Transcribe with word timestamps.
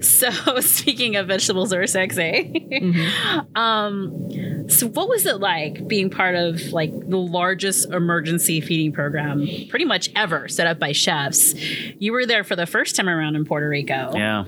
So 0.00 0.30
speaking 0.60 1.16
of 1.16 1.26
vegetables 1.28 1.72
are 1.72 1.86
sexy, 1.86 2.68
Mm-hmm. 2.70 3.56
um, 3.56 4.68
so 4.68 4.86
what 4.88 5.08
was 5.08 5.24
it 5.26 5.40
like 5.40 5.88
being 5.88 6.10
part 6.10 6.34
of 6.34 6.60
like 6.72 6.90
the 7.08 7.16
largest 7.16 7.90
emergency 7.90 8.60
feeding 8.60 8.92
program 8.92 9.46
pretty 9.70 9.84
much 9.84 10.10
ever 10.14 10.46
set 10.48 10.66
up 10.66 10.78
by 10.78 10.92
chefs? 10.92 11.54
You 11.98 12.12
were 12.12 12.26
there 12.26 12.44
for 12.44 12.54
the 12.56 12.66
first 12.66 12.94
time 12.96 13.08
around 13.08 13.34
in 13.36 13.44
Puerto 13.44 13.68
Rico. 13.68 14.12
Yeah. 14.14 14.44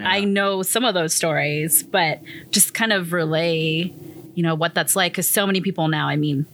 I 0.00 0.24
know 0.24 0.62
some 0.62 0.84
of 0.84 0.94
those 0.94 1.12
stories, 1.14 1.82
but 1.82 2.20
just 2.50 2.72
kind 2.74 2.92
of 2.92 3.12
relay, 3.12 3.92
you 4.34 4.42
know, 4.42 4.54
what 4.54 4.74
that's 4.74 4.94
like 4.94 5.12
because 5.12 5.28
so 5.28 5.46
many 5.46 5.60
people 5.60 5.88
now, 5.88 6.06
I 6.08 6.14
mean, 6.16 6.46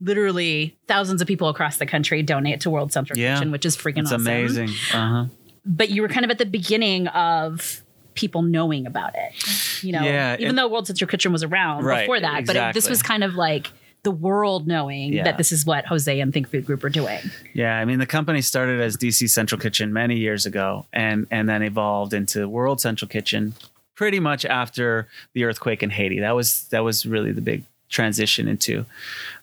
literally 0.00 0.76
thousands 0.88 1.22
of 1.22 1.28
people 1.28 1.48
across 1.48 1.78
the 1.78 1.86
country 1.86 2.22
donate 2.22 2.60
to 2.62 2.70
World 2.70 2.92
Central 2.92 3.18
Yeah. 3.18 3.36
Kitchen, 3.36 3.52
which 3.52 3.64
is 3.64 3.76
freaking 3.76 4.00
It's 4.00 4.12
awesome. 4.12 4.26
amazing. 4.26 4.68
Uh 4.92 5.08
huh. 5.08 5.24
But 5.64 5.90
you 5.90 6.02
were 6.02 6.08
kind 6.08 6.24
of 6.24 6.30
at 6.30 6.38
the 6.38 6.46
beginning 6.46 7.06
of 7.08 7.82
people 8.14 8.42
knowing 8.42 8.86
about 8.86 9.12
it, 9.14 9.82
you 9.84 9.92
know, 9.92 10.02
Yeah, 10.02 10.36
even 10.38 10.56
though 10.56 10.68
World 10.68 10.86
Central 10.86 11.08
Kitchen 11.08 11.32
was 11.32 11.42
around 11.42 11.84
Right, 11.84 12.02
before 12.02 12.20
that, 12.20 12.46
but 12.46 12.56
it, 12.56 12.74
this 12.74 12.88
was 12.88 13.02
kind 13.02 13.22
of 13.24 13.34
like 13.34 13.70
the 14.02 14.10
world 14.10 14.66
knowing 14.66 15.12
Yeah. 15.12 15.24
that 15.24 15.38
this 15.38 15.52
is 15.52 15.64
what 15.66 15.86
Jose 15.86 16.18
and 16.20 16.32
Think 16.32 16.48
Food 16.50 16.64
Group 16.66 16.82
are 16.84 16.88
doing. 16.88 17.20
Yeah, 17.54 17.76
I 17.78 17.84
mean 17.84 17.98
the 17.98 18.06
company 18.06 18.40
started 18.42 18.80
as 18.80 18.96
DC 18.96 19.28
Central 19.30 19.60
Kitchen 19.60 19.92
many 19.92 20.16
years 20.16 20.46
ago, 20.46 20.86
and 20.92 21.26
and 21.30 21.48
then 21.48 21.62
evolved 21.62 22.14
into 22.14 22.48
World 22.48 22.80
Central 22.80 23.08
Kitchen, 23.08 23.54
pretty 23.94 24.18
much 24.18 24.44
after 24.46 25.06
the 25.34 25.44
earthquake 25.44 25.82
in 25.82 25.90
Haiti. 25.90 26.20
That 26.20 26.34
was 26.34 26.66
that 26.70 26.80
was 26.82 27.04
really 27.06 27.32
the 27.32 27.42
big 27.42 27.64
transition 27.90 28.48
into 28.48 28.86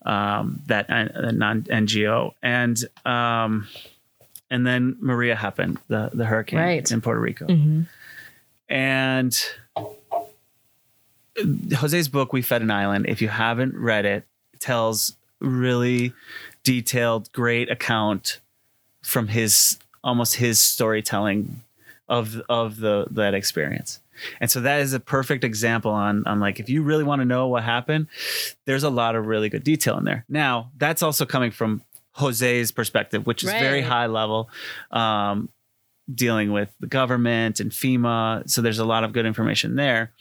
um, 0.06 0.62
that 0.68 0.90
uh, 0.90 1.32
non 1.32 1.62
NGO, 1.64 2.34
and 2.42 2.84
um, 3.06 3.68
and 4.50 4.66
then 4.66 4.98
Maria 5.00 5.36
happened, 5.36 5.78
the 5.88 6.10
the 6.14 6.26
hurricane 6.26 6.60
Right. 6.60 6.92
in 6.92 7.02
Puerto 7.02 7.20
Rico, 7.20 7.46
Mm-hmm. 7.48 7.82
and 8.70 9.38
Jose's 11.74 12.08
book, 12.10 12.34
We 12.34 12.42
Fed 12.42 12.62
an 12.62 12.72
Island, 12.72 13.06
if 13.08 13.22
you 13.22 13.28
haven't 13.28 13.76
read 13.76 14.06
it, 14.06 14.26
tells 14.60 15.16
really 15.40 16.14
detailed, 16.64 17.32
great 17.32 17.70
account 17.70 18.40
from 19.04 19.28
his 19.28 19.78
almost 20.04 20.36
his 20.36 20.60
storytelling 20.60 21.62
of 22.10 22.42
of 22.50 22.78
the 22.78 23.06
that 23.12 23.34
experience. 23.34 24.00
And 24.42 24.50
so 24.50 24.62
that 24.62 24.80
is 24.82 24.94
a 24.94 25.00
perfect 25.00 25.44
example 25.44 25.92
on 25.92 26.26
on 26.26 26.40
like 26.40 26.60
if 26.60 26.70
you 26.70 26.82
really 26.82 27.04
want 27.04 27.22
to 27.22 27.26
know 27.26 27.48
what 27.48 27.64
happened, 27.64 28.08
there's 28.66 28.84
a 28.84 28.90
lot 28.90 29.16
of 29.16 29.28
really 29.28 29.50
good 29.50 29.64
detail 29.64 29.96
in 30.00 30.06
there. 30.06 30.26
Now, 30.28 30.72
that's 30.78 31.04
also 31.04 31.24
coming 31.26 31.52
from 31.52 31.84
Jose's 32.18 32.72
perspective, 32.72 33.26
which 33.26 33.44
is 33.44 33.50
very 33.52 33.82
high 33.82 34.08
level. 34.08 34.50
Um, 34.92 35.50
dealing 36.14 36.52
with 36.54 36.70
the 36.80 36.88
government 36.88 37.60
and 37.60 37.72
FEMA. 37.72 38.50
So 38.50 38.62
there's 38.62 38.80
a 38.80 38.86
lot 38.86 39.04
of 39.04 39.12
good 39.14 39.26
information 39.26 39.76
there. 39.76 40.12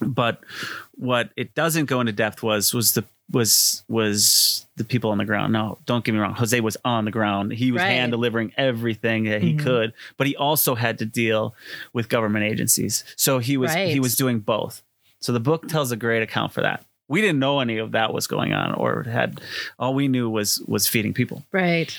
But 0.00 0.40
what 0.94 1.30
it 1.36 1.54
doesn't 1.54 1.86
go 1.86 2.00
into 2.00 2.12
depth 2.12 2.42
was 2.42 2.72
was 2.72 2.92
the 2.94 3.04
was 3.30 3.82
was 3.88 4.66
the 4.76 4.84
people 4.84 5.10
on 5.10 5.18
the 5.18 5.24
ground. 5.24 5.52
No, 5.52 5.78
don't 5.86 6.04
get 6.04 6.12
me 6.12 6.18
wrong. 6.18 6.34
Jose 6.34 6.58
was 6.60 6.76
on 6.84 7.04
the 7.04 7.10
ground. 7.10 7.52
He 7.52 7.72
was 7.72 7.80
Right. 7.82 7.90
hand 7.90 8.10
delivering 8.12 8.52
everything 8.56 9.24
that 9.24 9.42
he 9.42 9.54
Mhm. 9.54 9.60
could, 9.60 9.92
but 10.16 10.26
he 10.26 10.34
also 10.36 10.74
had 10.74 10.98
to 10.98 11.04
deal 11.06 11.54
with 11.92 12.08
government 12.08 12.44
agencies. 12.44 13.04
So 13.16 13.38
he 13.38 13.56
was 13.56 13.74
Right. 13.74 13.88
he 13.92 14.00
was 14.00 14.16
doing 14.16 14.40
both. 14.40 14.82
So 15.20 15.32
the 15.32 15.40
book 15.40 15.68
tells 15.68 15.92
a 15.92 15.96
great 15.96 16.22
account 16.22 16.52
for 16.52 16.62
that. 16.62 16.84
We 17.08 17.20
didn't 17.20 17.38
know 17.40 17.60
any 17.60 17.78
of 17.78 17.92
that 17.92 18.12
was 18.14 18.26
going 18.26 18.52
on 18.54 18.74
or 18.74 19.02
had 19.02 19.40
all 19.78 19.94
we 19.94 20.08
knew 20.08 20.30
was 20.30 20.60
was 20.66 20.86
feeding 20.88 21.12
people. 21.14 21.44
Right. 21.52 21.94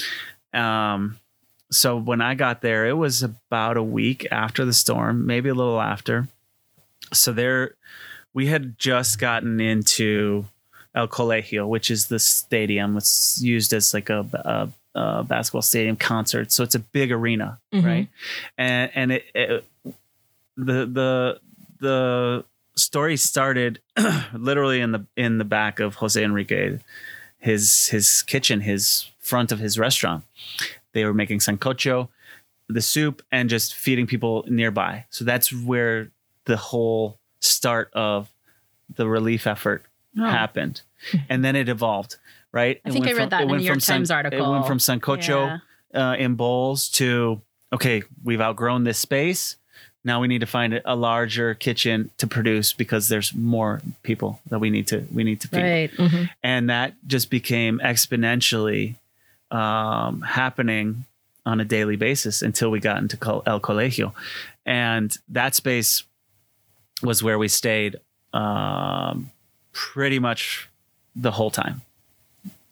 Um, 0.54 1.20
so 1.72 1.98
when 1.98 2.22
I 2.22 2.36
got 2.36 2.62
there, 2.62 2.86
it 2.88 2.94
was 2.98 3.24
about 3.24 3.78
a 3.78 3.84
week 3.84 4.28
after 4.32 4.66
the 4.66 4.74
storm, 4.74 5.26
maybe 5.26 5.50
a 5.50 5.54
little 5.56 5.82
after. 5.82 6.28
So 7.12 7.32
there, 7.34 7.76
we 8.34 8.48
had 8.48 8.78
just 8.80 9.20
gotten 9.20 9.60
into 9.60 10.46
El 10.96 11.08
Coliseo, 11.08 11.68
which 11.68 11.90
is 11.92 12.08
the 12.08 12.20
stadium. 12.20 12.96
It's 12.98 13.42
used 13.42 13.74
as 13.74 13.94
like 13.94 14.10
a, 14.12 14.20
a, 14.96 15.00
a 15.00 15.24
basketball 15.24 15.64
stadium 15.64 15.96
concert. 15.96 16.52
So 16.52 16.64
it's 16.64 16.76
a 16.76 16.80
big 16.80 17.12
arena, 17.12 17.60
Mhm. 17.74 17.84
right? 17.86 18.08
And 18.58 18.92
and 18.94 19.12
it, 19.14 19.24
it 19.34 19.66
the 20.56 20.86
the 20.86 21.40
the 21.80 22.46
story 22.76 23.18
started 23.18 23.80
literally 24.34 24.82
in 24.82 24.92
the 24.92 25.06
in 25.16 25.38
the 25.38 25.46
back 25.46 25.80
of 25.80 25.96
Jose 25.96 26.22
Enrique, 26.24 26.80
his 27.40 27.88
his 27.88 28.22
kitchen, 28.24 28.62
his 28.62 29.10
front 29.20 29.52
of 29.52 29.60
his 29.60 29.78
restaurant. 29.80 30.24
They 30.94 31.06
were 31.06 31.14
making 31.14 31.40
sancocho, 31.40 32.10
the 32.70 32.82
soup, 32.82 33.22
and 33.32 33.50
just 33.50 33.74
feeding 33.74 34.06
people 34.08 34.46
nearby. 34.48 35.06
So 35.10 35.26
that's 35.26 35.52
where 35.54 36.10
the 36.46 36.58
whole 36.58 37.18
start 37.40 37.90
of 37.94 38.30
the 38.96 39.08
relief 39.08 39.48
effort 39.48 39.84
Oh. 40.20 40.26
happened, 40.30 40.82
and 41.28 41.44
then 41.44 41.56
it 41.56 41.68
evolved. 41.70 42.18
Right? 42.52 42.80
I 42.86 42.90
It 42.90 42.92
think 42.94 43.08
I 43.08 43.12
read 43.14 43.18
from- 43.18 43.30
that 43.30 43.42
in 43.44 43.48
the 43.48 43.58
New 43.58 43.64
York 43.64 43.82
san- 43.82 43.96
Times 43.98 44.12
article. 44.12 44.46
It 44.46 44.52
went 44.52 44.68
from 44.68 44.78
sancocho 44.78 45.60
uh, 45.96 46.16
in 46.20 46.36
bowls 46.36 46.88
to 46.90 47.42
okay, 47.74 48.04
we've 48.24 48.40
outgrown 48.42 48.84
this 48.84 49.00
space. 49.00 49.58
Now 50.06 50.20
we 50.20 50.28
need 50.28 50.40
to 50.40 50.46
find 50.46 50.82
a 50.84 50.96
larger 50.96 51.54
kitchen 51.54 52.10
to 52.18 52.28
produce 52.28 52.74
because 52.74 53.08
there's 53.08 53.34
more 53.34 53.82
people 54.04 54.40
that 54.50 54.60
we 54.60 54.70
need 54.70 54.88
to 54.88 55.06
we 55.14 55.24
need 55.24 55.40
to 55.42 55.48
feed 55.48 55.62
Right. 55.62 55.92
Mhm. 55.92 56.30
and 56.44 56.70
that 56.70 56.94
just 57.08 57.30
became 57.30 57.80
exponentially 57.84 58.96
um, 59.52 60.22
happening 60.22 61.06
on 61.46 61.60
a 61.60 61.66
daily 61.66 61.96
basis 61.96 62.42
until 62.42 62.70
we 62.72 62.80
got 62.80 62.98
into 62.98 63.18
El 63.46 63.60
Coliseo, 63.60 64.14
and 64.66 65.16
that 65.30 65.54
space 65.56 66.04
was 67.02 67.22
where 67.22 67.38
we 67.38 67.48
stayed 67.48 67.98
um, 68.34 69.30
pretty 69.74 70.20
much 70.20 70.70
the 71.16 71.32
whole 71.32 71.52
time. 71.52 71.82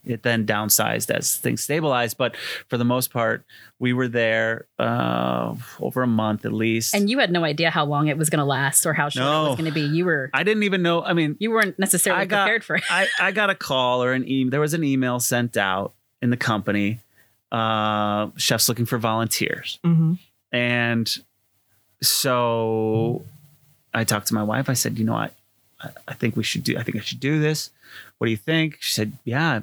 It 0.03 0.23
then 0.23 0.47
downsized 0.47 1.11
as 1.11 1.35
things 1.35 1.61
stabilized, 1.61 2.17
but 2.17 2.35
for 2.67 2.77
the 2.77 2.83
most 2.85 3.11
part, 3.13 3.43
we 3.77 3.93
were 3.93 4.07
there 4.07 4.65
uh, 4.79 5.53
over 5.79 6.01
a 6.01 6.07
month 6.07 6.43
at 6.43 6.53
least. 6.53 6.95
And 6.95 7.07
you 7.07 7.19
had 7.19 7.31
no 7.31 7.43
idea 7.43 7.69
how 7.69 7.85
long 7.85 8.07
it 8.07 8.17
was 8.17 8.29
going 8.31 8.39
to 8.39 8.45
last 8.45 8.85
or 8.87 8.93
how 8.93 9.09
short 9.09 9.25
it 9.25 9.49
was 9.49 9.57
going 9.57 9.69
to 9.69 9.71
be. 9.71 9.81
You 9.81 10.05
were 10.05 10.31
I 10.33 10.41
didn't 10.43 10.63
even 10.63 10.81
know. 10.81 11.03
I 11.03 11.13
mean, 11.13 11.35
you 11.39 11.51
weren't 11.51 11.77
necessarily 11.77 12.23
I 12.23 12.25
got- 12.25 12.45
prepared 12.45 12.63
for 12.63 12.77
it. 12.77 12.83
I, 12.89 13.07
I 13.19 13.31
got 13.31 13.51
a 13.51 13.55
call 13.55 14.03
or 14.03 14.13
an 14.13 14.27
email. 14.27 14.49
There 14.49 14.59
was 14.59 14.73
an 14.73 14.83
email 14.83 15.19
sent 15.19 15.55
out 15.55 15.93
in 16.21 16.31
the 16.31 16.37
company. 16.37 16.99
Uh, 17.51 18.29
chefs 18.37 18.69
looking 18.69 18.85
for 18.85 18.97
volunteers, 18.97 19.77
Mhm. 19.85 20.17
and 20.53 21.17
so 22.01 23.23
I 23.93 24.03
talked 24.03 24.27
to 24.27 24.33
my 24.33 24.43
wife. 24.43 24.69
I 24.69 24.73
said, 24.73 24.97
you 24.97 25.05
know, 25.05 25.15
I, 25.15 25.29
I- 25.81 25.89
I 26.07 26.13
think 26.13 26.35
we 26.35 26.43
should 26.43 26.63
do. 26.63 26.77
I 26.77 26.83
think 26.83 26.97
I 26.97 27.01
should 27.01 27.19
do 27.19 27.39
this. 27.39 27.71
What 28.17 28.27
do 28.27 28.31
you 28.31 28.37
think? 28.37 28.77
She 28.81 28.93
said, 28.93 29.13
yeah, 29.25 29.61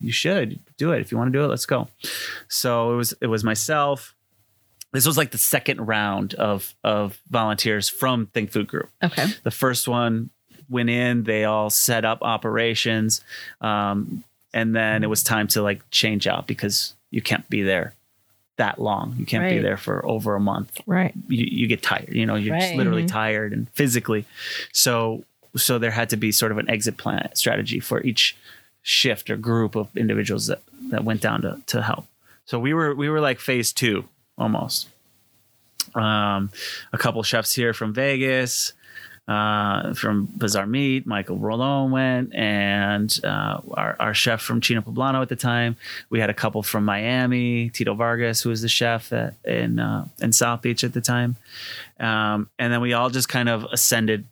you 0.00 0.12
should 0.12 0.58
do 0.76 0.92
it. 0.92 1.00
If 1.00 1.12
you 1.12 1.18
want 1.18 1.32
to 1.32 1.38
do 1.38 1.44
it, 1.44 1.48
let's 1.48 1.66
go. 1.66 1.88
So 2.48 2.92
it 2.92 2.96
was 2.96 3.14
it 3.20 3.26
was 3.26 3.44
myself. 3.44 4.14
This 4.92 5.06
was 5.06 5.16
like 5.16 5.30
the 5.30 5.38
second 5.38 5.86
round 5.86 6.34
of 6.34 6.74
of 6.82 7.18
volunteers 7.30 7.88
from 7.88 8.26
Think 8.26 8.50
Food 8.50 8.66
Group 8.66 8.90
Okay. 9.02 9.26
the 9.44 9.50
first 9.52 9.86
one 9.86 10.30
went 10.68 10.90
in 10.90 11.24
they 11.24 11.44
all 11.44 11.68
set 11.70 12.04
up 12.04 12.18
operations 12.22 13.22
um, 13.60 14.22
and 14.54 14.74
then 14.74 15.02
it 15.04 15.08
was 15.08 15.22
time 15.22 15.46
to 15.48 15.62
like 15.62 15.82
change 15.90 16.26
out 16.28 16.46
because 16.46 16.94
you 17.10 17.20
can't 17.20 17.48
be 17.50 17.62
there 17.62 17.94
that 18.56 18.80
long 18.80 19.14
you 19.18 19.26
can't 19.26 19.48
be 19.50 19.58
there 19.58 19.76
for 19.76 20.04
over 20.06 20.34
a 20.36 20.40
month 20.40 20.80
Right. 20.86 21.12
you, 21.28 21.44
you 21.50 21.66
get 21.66 21.82
tired 21.82 22.12
you 22.12 22.24
know 22.26 22.34
you're 22.36 22.56
just 22.56 22.68
Right. 22.70 22.76
literally 22.76 23.02
Mhm. 23.04 23.08
tired 23.08 23.52
and 23.52 23.68
physically 23.70 24.26
so 24.72 25.24
so 25.56 25.78
there 25.78 25.90
had 25.90 26.08
to 26.10 26.16
be 26.16 26.30
sort 26.30 26.52
of 26.52 26.58
an 26.58 26.68
exit 26.70 26.96
plan 26.96 27.30
strategy 27.34 27.80
for 27.80 28.00
each 28.02 28.36
shift 28.82 29.30
or 29.30 29.36
group 29.36 29.74
of 29.76 29.94
individuals 29.96 30.46
that 30.46 30.62
that 30.90 31.04
went 31.04 31.20
down 31.20 31.42
to 31.42 31.60
to 31.66 31.82
help 31.82 32.06
so 32.44 32.58
we 32.58 32.74
were 32.74 32.94
we 32.94 33.08
were 33.08 33.20
like 33.20 33.38
phase 33.38 33.72
two 33.72 34.04
almost 34.38 34.88
um 35.94 36.50
a 36.92 36.98
couple 36.98 37.22
chefs 37.22 37.54
here 37.54 37.72
from 37.72 37.92
vegas 37.92 38.72
uh, 39.30 39.94
from 39.94 40.28
Bazaar 40.36 40.66
Meat, 40.66 41.06
Michael 41.06 41.38
Rolon 41.38 41.90
went, 41.90 42.34
and 42.34 43.16
uh, 43.22 43.60
our, 43.74 43.94
our 44.00 44.12
chef 44.12 44.42
from 44.42 44.60
China 44.60 44.82
Poblano 44.82 45.22
at 45.22 45.28
the 45.28 45.36
time. 45.36 45.76
We 46.10 46.18
had 46.18 46.30
a 46.30 46.34
couple 46.34 46.64
from 46.64 46.84
Miami, 46.84 47.70
Tito 47.70 47.94
Vargas, 47.94 48.42
who 48.42 48.48
was 48.48 48.60
the 48.60 48.68
chef 48.68 49.12
at, 49.12 49.34
in 49.44 49.78
uh, 49.78 50.08
in 50.20 50.32
South 50.32 50.62
Beach 50.62 50.82
at 50.82 50.94
the 50.94 51.00
time, 51.00 51.36
um, 52.00 52.50
and 52.58 52.72
then 52.72 52.80
we 52.80 52.92
all 52.92 53.08
just 53.08 53.28
kind 53.28 53.48
of 53.48 53.64
ascended 53.70 54.24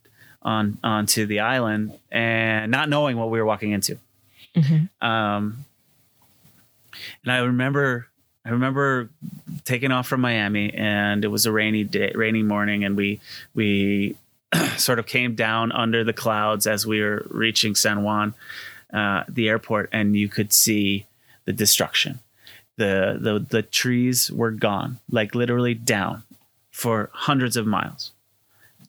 on 0.43 0.79
onto 0.83 1.27
the 1.27 1.41
island 1.41 1.97
and 2.11 2.73
not 2.73 2.89
knowing 2.89 3.17
what 3.17 3.31
we 3.31 3.39
were 3.39 3.47
walking 3.47 3.71
into. 3.71 3.99
Mhm. 4.57 4.89
Um, 5.03 5.65
and 7.25 7.33
I 7.33 7.39
remember, 7.39 8.09
I 8.45 8.51
remember 8.51 9.11
taking 9.65 9.93
off 9.93 10.07
from 10.09 10.21
Miami, 10.21 10.73
and 10.75 11.25
it 11.25 11.29
was 11.29 11.47
a 11.47 11.53
rainy 11.53 11.85
day, 11.85 12.13
rainy 12.15 12.43
morning, 12.43 12.85
and 12.85 12.97
we 12.97 13.21
we 13.55 14.17
sort 14.77 14.99
of 14.99 15.07
came 15.07 15.35
down 15.35 15.73
under 15.73 16.03
the 16.05 16.13
clouds 16.13 16.67
as 16.67 16.87
we 16.87 17.01
were 17.01 17.27
reaching 17.31 17.75
San 17.75 18.03
Juan, 18.03 18.35
uh, 18.93 19.25
the 19.29 19.49
airport, 19.49 19.91
and 19.93 20.17
you 20.17 20.29
could 20.29 20.53
see 20.53 21.07
the 21.45 21.53
destruction. 21.53 22.21
The, 22.77 23.19
the 23.21 23.39
the 23.41 23.63
trees 23.63 24.31
were 24.31 24.53
gone, 24.53 24.99
like 25.11 25.35
literally 25.35 25.75
down 25.75 26.23
for 26.71 27.11
hundreds 27.13 27.57
of 27.57 27.67
miles 27.67 28.13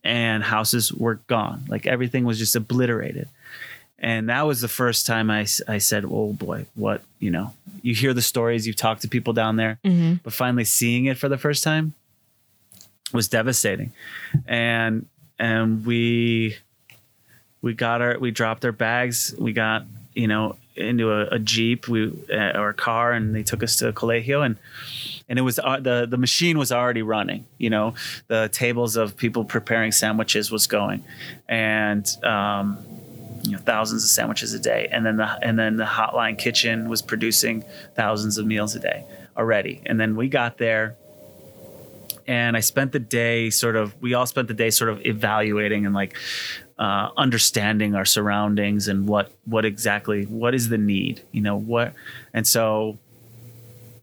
and 0.03 0.44
houses 0.44 0.94
were 0.94 1.15
gone. 1.27 1.65
Like 1.67 1.88
everything 1.88 2.23
was 2.23 2.38
just 2.38 2.56
obliterated. 2.56 3.27
And 4.01 4.30
that 4.30 4.44
was 4.48 4.62
the 4.62 4.68
first 4.69 5.06
time 5.06 5.30
I, 5.30 5.46
I 5.68 5.78
said, 5.80 6.06
oh 6.06 6.34
boy, 6.34 6.66
what, 6.75 7.04
you 7.19 7.31
know, 7.31 7.54
you 7.81 7.94
hear 7.94 8.13
the 8.13 8.22
stories, 8.22 8.66
you 8.66 8.74
talk 8.74 9.00
to 9.00 9.07
people 9.07 9.34
down 9.34 9.56
there, 9.57 9.78
Mm-hmm. 9.84 10.16
but 10.24 10.34
finally 10.34 10.63
seeing 10.63 11.06
it 11.06 11.18
for 11.18 11.28
the 11.30 11.38
first 11.38 11.63
time 11.63 11.94
was 13.13 13.28
devastating. 13.28 13.92
And, 14.48 15.07
and 15.38 15.86
we, 15.86 16.57
we 17.62 17.74
got 17.74 18.01
our, 18.01 18.18
we 18.19 18.31
dropped 18.31 18.63
our 18.63 18.72
bags, 18.72 19.36
we 19.38 19.51
got, 19.54 19.86
you 20.13 20.28
know, 20.28 20.56
into 20.75 21.12
a, 21.12 21.25
a 21.36 21.40
Jeep, 21.40 21.90
we, 21.90 22.07
uh, 22.31 22.57
or 22.57 22.69
a 22.69 22.74
car, 22.74 23.12
and 23.12 23.36
they 23.36 23.44
took 23.44 23.63
us 23.63 23.75
to 23.78 23.92
Coliseo 23.92 24.45
and, 24.45 24.57
and 25.28 25.38
it 25.38 25.44
was 25.44 25.60
uh, 25.60 25.80
the 25.80 26.07
the 26.10 26.18
machine 26.18 26.57
was 26.57 26.72
already 26.72 27.04
running. 27.04 27.45
You 27.60 27.69
know, 27.69 27.94
the 28.28 28.50
tables 28.52 28.95
of 28.95 29.16
people 29.16 29.44
preparing 29.45 29.92
sandwiches 29.92 30.50
was 30.50 30.66
going, 30.66 31.04
and 31.48 32.07
um, 32.24 32.80
you 33.50 33.57
know 33.57 33.63
thousands 33.63 34.04
of 34.04 34.10
sandwiches 34.10 34.54
a 34.54 34.60
day, 34.60 34.88
and 34.92 35.06
then 35.06 35.18
the 35.18 35.28
and 35.42 35.57
then 35.57 35.78
the 35.78 35.86
hotline 35.86 36.38
kitchen 36.38 36.88
was 36.88 37.01
producing 37.01 37.63
thousands 37.96 38.38
of 38.38 38.46
meals 38.46 38.75
a 38.75 38.80
day 38.80 39.06
already. 39.36 39.81
And 39.86 40.00
then 40.00 40.16
we 40.16 40.30
got 40.30 40.57
there, 40.57 40.96
and 42.28 42.56
I 42.56 42.60
spent 42.60 42.92
the 42.92 43.00
day 43.00 43.50
sort 43.50 43.75
of. 43.75 44.00
We 44.01 44.13
all 44.13 44.25
spent 44.25 44.48
the 44.48 44.54
day 44.54 44.69
sort 44.69 44.90
of 44.90 45.06
evaluating 45.06 45.86
and 45.86 45.94
like. 45.94 46.16
Uh, 46.78 47.10
understanding 47.18 47.94
our 47.94 48.06
surroundings 48.06 48.88
and 48.88 49.06
what 49.06 49.34
what 49.44 49.66
exactly 49.66 50.24
what 50.24 50.56
is 50.56 50.69
the 50.69 50.78
need 50.78 51.22
you 51.34 51.42
know 51.42 51.57
what 51.57 51.94
and 52.34 52.48
so 52.48 52.98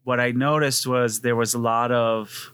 what 0.05 0.21
I 0.21 0.33
noticed 0.33 0.87
was 0.87 1.21
there 1.21 1.35
was 1.35 1.55
a 1.55 1.59
lot 1.59 1.91
of 1.91 2.53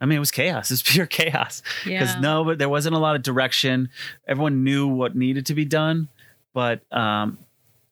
I 0.00 0.04
mean, 0.06 0.16
it 0.16 0.20
was 0.20 0.30
chaos. 0.30 0.70
It 0.70 0.74
was 0.74 0.82
pure 0.82 1.06
chaos 1.06 1.62
because 1.84 2.14
Yeah. 2.14 2.20
no, 2.20 2.44
but 2.44 2.58
there 2.58 2.68
wasn't 2.68 2.94
a 2.94 2.98
lot 2.98 3.16
of 3.16 3.22
direction. 3.22 3.88
Everyone 4.28 4.62
knew 4.64 4.86
what 4.88 5.14
needed 5.16 5.46
to 5.46 5.54
be 5.54 5.64
done, 5.64 6.08
but 6.52 6.80
um, 6.92 7.38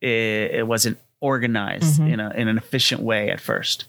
it, 0.00 0.50
it 0.60 0.66
wasn't 0.66 0.98
organized 1.20 2.00
Mhm. 2.00 2.12
in 2.12 2.20
a 2.20 2.30
in 2.30 2.48
an 2.48 2.58
efficient 2.58 3.00
way 3.00 3.30
at 3.30 3.40
first 3.40 3.86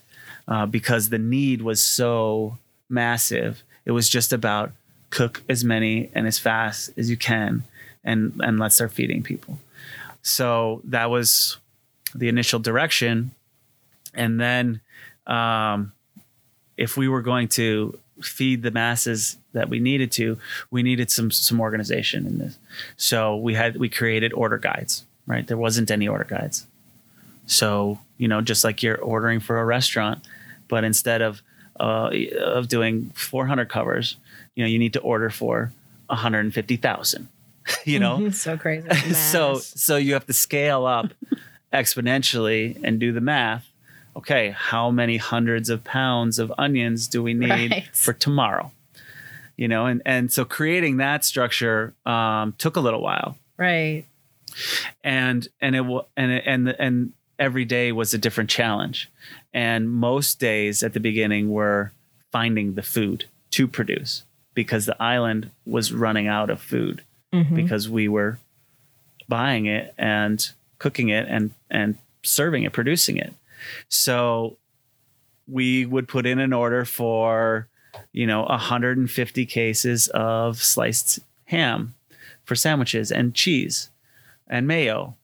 uh, 0.47 0.65
because 0.65 1.09
the 1.09 1.17
need 1.19 1.61
was 1.61 1.83
so 1.83 2.57
massive. 2.89 3.63
It 3.85 3.91
was 3.91 4.07
just 4.09 4.31
about 4.31 4.71
cook 5.09 5.43
as 5.49 5.63
many 5.63 6.09
and 6.13 6.25
as 6.27 6.39
fast 6.39 6.91
as 6.97 7.09
you 7.09 7.17
can, 7.17 7.63
and 8.03 8.39
and 8.41 8.57
let's 8.59 8.75
start 8.75 8.91
feeding 8.93 9.21
people. 9.23 9.59
So 10.21 10.81
that 10.85 11.09
was 11.09 11.57
the 12.15 12.29
initial 12.29 12.59
direction 12.59 13.31
and 14.13 14.39
then 14.39 14.79
um, 15.27 15.91
if 16.77 16.95
we 16.95 17.09
were 17.09 17.21
going 17.21 17.49
to 17.49 17.99
feed 18.21 18.63
the 18.63 18.71
masses 18.71 19.37
that 19.53 19.69
we 19.69 19.79
needed 19.79 20.11
to 20.11 20.37
we 20.71 20.83
needed 20.83 21.11
some 21.11 21.31
some 21.31 21.59
organization 21.59 22.25
in 22.25 22.37
this. 22.37 22.57
So 22.97 23.35
we 23.35 23.53
had 23.55 23.77
we 23.77 23.89
created 23.89 24.33
order 24.33 24.57
guides 24.57 25.05
right? 25.27 25.47
There 25.47 25.57
wasn't 25.57 25.89
any 25.91 26.07
order 26.07 26.23
guides. 26.23 26.67
So 27.45 27.99
you 28.17 28.27
know 28.27 28.41
just 28.41 28.63
like 28.63 28.81
you're 28.81 28.97
ordering 28.97 29.39
for 29.39 29.59
a 29.59 29.65
restaurant 29.65 30.25
but 30.67 30.83
instead 30.83 31.21
of 31.21 31.41
uh, 31.79 32.09
of 32.39 32.69
doing 32.69 33.11
400 33.15 33.67
covers 33.67 34.15
you 34.55 34.63
know 34.63 34.69
you 34.69 34.79
need 34.79 34.93
to 34.93 35.01
order 35.01 35.29
for 35.29 35.73
150000 36.07 37.27
you 37.83 37.99
know? 37.99 38.29
So 38.31 38.57
crazy. 38.57 38.89
so 39.13 39.57
so 39.57 39.97
you 39.97 40.13
have 40.13 40.25
to 40.27 40.33
scale 40.33 40.85
up 40.85 41.13
exponentially 41.73 42.79
and 42.83 42.99
do 42.99 43.11
the 43.11 43.21
math 43.21 43.67
okay 44.15 44.51
how 44.57 44.89
many 44.91 45.17
hundreds 45.17 45.69
of 45.69 45.83
pounds 45.83 46.39
of 46.39 46.51
onions 46.57 47.07
do 47.07 47.21
we 47.21 47.33
need 47.33 47.71
Right. 47.71 47.89
for 47.93 48.13
tomorrow 48.13 48.71
you 49.57 49.67
know 49.67 49.85
and 49.85 50.01
and 50.05 50.31
so 50.31 50.45
creating 50.45 50.97
that 50.97 51.23
structure 51.25 51.93
um, 52.05 52.53
took 52.57 52.75
a 52.75 52.79
little 52.79 53.01
while 53.01 53.37
right. 53.57 54.05
and 55.03 55.47
and 55.61 55.75
it 55.75 55.83
and 56.17 56.31
it, 56.31 56.43
and 56.45 56.69
and 56.69 57.11
every 57.37 57.65
day 57.65 57.91
was 57.91 58.13
a 58.13 58.17
different 58.17 58.49
challenge 58.49 59.09
and 59.53 59.89
most 59.89 60.39
days 60.39 60.83
at 60.83 60.93
the 60.93 60.99
beginning 60.99 61.49
were 61.51 61.91
finding 62.31 62.75
the 62.75 62.81
food 62.81 63.25
to 63.51 63.67
produce 63.67 64.23
because 64.53 64.85
the 64.85 65.01
island 65.01 65.49
was 65.65 65.91
running 65.91 66.27
out 66.27 66.49
of 66.49 66.61
food 66.61 67.01
Mhm. 67.33 67.55
because 67.55 67.89
we 67.89 68.07
were 68.07 68.39
buying 69.27 69.65
it 69.65 69.93
and 69.97 70.49
cooking 70.79 71.09
it 71.09 71.25
and 71.27 71.51
and 71.69 71.97
serving 72.23 72.63
it 72.63 72.71
producing 72.71 73.17
it 73.17 73.33
so 73.87 74.57
we 75.47 75.85
would 75.85 76.07
put 76.07 76.25
in 76.25 76.39
an 76.39 76.53
order 76.53 76.85
for 76.85 77.67
you 78.11 78.25
know 78.27 78.43
150 78.43 79.45
cases 79.45 80.07
of 80.09 80.61
sliced 80.61 81.19
ham 81.45 81.93
for 82.43 82.55
sandwiches 82.55 83.11
and 83.11 83.33
cheese 83.33 83.89
and 84.47 84.67
mayo. 84.67 85.15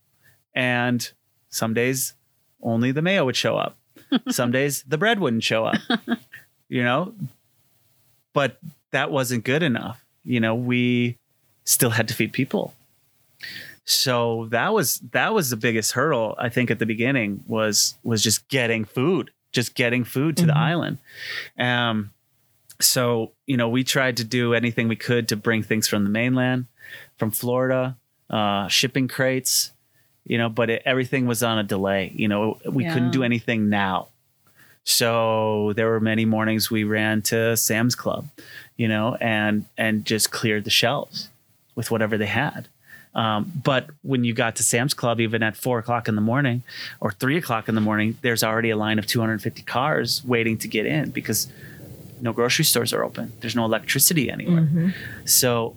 And 0.53 1.09
some 1.49 1.73
days 1.73 2.13
only 2.61 2.91
the 2.91 3.01
mayo 3.01 3.25
would 3.25 3.35
show 3.35 3.57
up. 3.57 3.77
Some 4.29 4.51
days 4.51 4.83
the 4.83 4.97
bread 4.97 5.19
wouldn't 5.19 5.43
show 5.43 5.65
up 5.65 5.79
you 6.69 6.83
know? 6.83 7.13
But 8.33 8.57
that 8.91 9.11
wasn't 9.11 9.45
good 9.45 9.63
enough. 9.63 10.03
You 10.23 10.39
know 10.39 10.55
we 10.55 11.17
still 11.63 11.91
had 11.91 12.07
to 12.09 12.13
feed 12.13 12.33
people 12.33 12.73
so 13.91 14.47
that 14.51 14.71
was 14.73 14.99
that 15.11 15.33
was 15.33 15.49
the 15.49 15.57
biggest 15.57 15.91
hurdle 15.91 16.33
i 16.39 16.47
think 16.47 16.71
at 16.71 16.79
the 16.79 16.85
beginning 16.85 17.43
was 17.47 17.95
was 18.03 18.23
just 18.23 18.47
getting 18.47 18.85
food 18.85 19.31
just 19.51 19.75
getting 19.75 20.03
food 20.05 20.37
to 20.37 20.45
the 20.45 20.53
Mhm. 20.53 20.57
island 20.71 20.97
um 21.59 22.11
so 22.79 23.31
you 23.47 23.57
know 23.57 23.67
we 23.67 23.83
tried 23.83 24.15
to 24.17 24.23
do 24.23 24.53
anything 24.53 24.87
we 24.87 24.95
could 24.95 25.27
to 25.27 25.35
bring 25.35 25.61
things 25.61 25.87
from 25.89 26.03
the 26.05 26.09
mainland 26.09 26.65
from 27.17 27.31
florida 27.31 27.97
uh 28.29 28.67
shipping 28.69 29.07
crates 29.09 29.71
you 30.25 30.37
know 30.37 30.47
but 30.47 30.69
it, 30.69 30.81
everything 30.85 31.25
was 31.27 31.43
on 31.43 31.57
a 31.59 31.63
delay 31.63 32.13
you 32.15 32.27
know 32.29 32.57
we 32.65 32.83
Yeah. 32.85 32.93
couldn't 32.93 33.11
do 33.11 33.23
anything 33.23 33.67
now 33.67 34.07
so 34.83 35.73
there 35.75 35.87
were 35.89 35.99
many 35.99 36.25
mornings 36.25 36.71
we 36.71 36.83
ran 36.83 37.21
to 37.21 37.55
sam's 37.57 37.95
club 37.95 38.27
you 38.77 38.87
know 38.87 39.15
and 39.21 39.65
and 39.77 40.05
just 40.05 40.31
cleared 40.31 40.63
the 40.63 40.69
shelves 40.69 41.29
with 41.75 41.91
whatever 41.91 42.17
they 42.17 42.25
had 42.27 42.67
um, 43.13 43.51
but 43.63 43.87
when 44.03 44.23
you 44.23 44.33
got 44.33 44.55
to 44.57 44.63
Sam's 44.63 44.93
Club, 44.93 45.19
even 45.19 45.43
at 45.43 45.57
four 45.57 45.79
o'clock 45.79 46.07
in 46.07 46.15
the 46.15 46.21
morning 46.21 46.63
or 46.99 47.11
three 47.11 47.37
o'clock 47.37 47.67
in 47.69 47.75
the 47.75 47.81
morning, 47.81 48.17
there's 48.21 48.43
already 48.43 48.69
a 48.69 48.77
line 48.77 48.99
of 48.99 49.05
250 49.05 49.63
cars 49.63 50.23
waiting 50.25 50.57
to 50.59 50.67
get 50.67 50.85
in 50.85 51.09
because 51.11 51.47
no 52.21 52.31
grocery 52.33 52.63
stores 52.65 52.93
are 52.93 53.03
open. 53.03 53.33
There's 53.41 53.55
no 53.55 53.65
electricity 53.65 54.29
anywhere. 54.31 54.61
Mhm. 54.61 54.93
So 55.25 55.75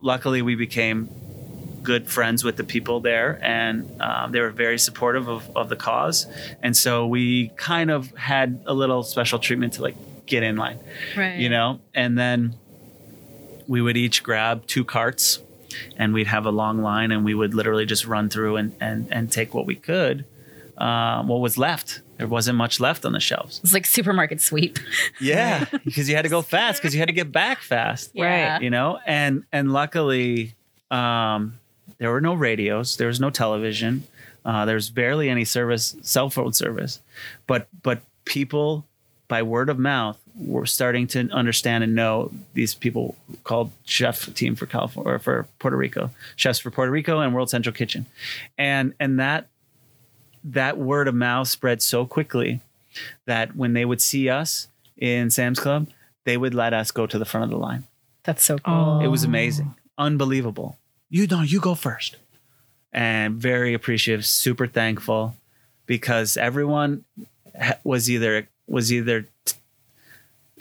luckily, 0.00 0.42
we 0.42 0.54
became 0.54 1.08
good 1.82 2.08
friends 2.08 2.44
with 2.44 2.56
the 2.56 2.64
people 2.64 3.00
there, 3.00 3.40
and 3.42 4.00
um, 4.00 4.30
they 4.30 4.40
were 4.40 4.50
very 4.50 4.78
supportive 4.78 5.28
of, 5.28 5.50
of 5.56 5.68
the 5.68 5.74
cause. 5.76 6.26
And 6.62 6.76
so 6.76 7.06
we 7.08 7.48
kind 7.56 7.90
of 7.90 8.14
had 8.16 8.60
a 8.66 8.74
little 8.74 9.02
special 9.02 9.38
treatment 9.40 9.72
to 9.74 9.82
like 9.82 9.96
get 10.26 10.44
in 10.44 10.56
line 10.56 10.78
Right. 11.16 11.40
you 11.40 11.48
know 11.50 11.80
and 11.94 12.16
then 12.16 12.54
we 13.66 13.82
would 13.82 13.96
each 13.96 14.22
grab 14.22 14.64
two 14.68 14.84
carts 14.84 15.40
and 15.96 16.14
we'd 16.14 16.26
have 16.26 16.46
a 16.46 16.50
long 16.50 16.82
line 16.82 17.12
and 17.12 17.24
we 17.24 17.34
would 17.34 17.54
literally 17.54 17.86
just 17.86 18.06
run 18.06 18.28
through 18.28 18.56
and 18.56 18.74
and, 18.80 19.12
and 19.12 19.30
take 19.32 19.54
what 19.54 19.66
we 19.66 19.74
could 19.74 20.24
uh, 20.78 21.22
what 21.24 21.40
was 21.40 21.58
left. 21.58 22.00
There 22.16 22.26
wasn't 22.26 22.56
much 22.56 22.78
left 22.80 23.04
on 23.04 23.12
the 23.12 23.20
shelves. 23.20 23.60
It's 23.64 23.72
like 23.74 23.84
supermarket 23.86 24.40
sweep. 24.40 24.78
yeah 25.20 25.64
because 25.84 26.08
you 26.08 26.16
had 26.16 26.22
to 26.22 26.28
go 26.28 26.42
fast 26.42 26.80
because 26.80 26.94
you 26.94 27.00
had 27.00 27.08
to 27.08 27.14
get 27.14 27.32
back 27.32 27.58
fast. 27.60 28.10
Yeah. 28.14 28.60
you 28.60 28.70
know 28.70 28.98
and 29.06 29.44
and 29.52 29.72
luckily 29.72 30.54
um 30.90 31.58
there 31.98 32.10
were 32.10 32.20
no 32.20 32.34
radios 32.34 32.96
there 32.96 33.08
was 33.08 33.20
no 33.20 33.30
television 33.30 34.04
uh, 34.44 34.64
there's 34.64 34.90
barely 34.90 35.28
any 35.28 35.44
service 35.44 35.96
cell 36.02 36.30
phone 36.30 36.52
service. 36.52 37.00
But 37.46 37.68
but 37.82 38.02
people 38.24 38.86
by 39.32 39.42
word 39.42 39.70
of 39.70 39.78
mouth 39.78 40.18
we're 40.36 40.66
starting 40.66 41.06
to 41.06 41.26
understand 41.30 41.82
and 41.82 41.94
know 41.94 42.30
these 42.52 42.74
people 42.74 43.16
called 43.44 43.70
chef 43.82 44.34
team 44.34 44.54
for 44.54 44.66
california 44.66 45.10
or 45.10 45.18
for 45.18 45.46
puerto 45.58 45.74
rico 45.74 46.10
chefs 46.36 46.58
for 46.58 46.70
puerto 46.70 46.92
rico 46.92 47.18
and 47.20 47.34
world 47.34 47.48
central 47.48 47.72
kitchen 47.72 48.04
and 48.58 48.92
and 49.00 49.18
that 49.18 49.46
that 50.44 50.76
word 50.76 51.08
of 51.08 51.14
mouth 51.14 51.48
spread 51.48 51.80
so 51.80 52.04
quickly 52.04 52.60
that 53.24 53.56
when 53.56 53.72
they 53.72 53.86
would 53.86 54.02
see 54.02 54.28
us 54.28 54.68
in 54.98 55.30
sam's 55.30 55.58
club 55.58 55.88
they 56.24 56.36
would 56.36 56.52
let 56.52 56.74
us 56.74 56.90
go 56.90 57.06
to 57.06 57.18
the 57.18 57.24
front 57.24 57.44
of 57.44 57.50
the 57.50 57.56
line 57.56 57.84
That's 58.22 58.44
so 58.44 58.58
cool. 58.58 59.00
Oh. 59.00 59.00
it 59.00 59.08
was 59.08 59.24
amazing, 59.24 59.74
unbelievable. 59.96 60.76
You 61.08 61.26
know, 61.26 61.40
you 61.40 61.58
go 61.58 61.74
first, 61.74 62.16
and 62.92 63.34
very 63.34 63.72
appreciative, 63.72 64.24
super 64.26 64.66
thankful, 64.66 65.36
because 65.86 66.36
everyone 66.36 67.04
was 67.84 68.10
either 68.10 68.48
was 68.66 68.92
either 68.92 69.26
t- 69.44 69.56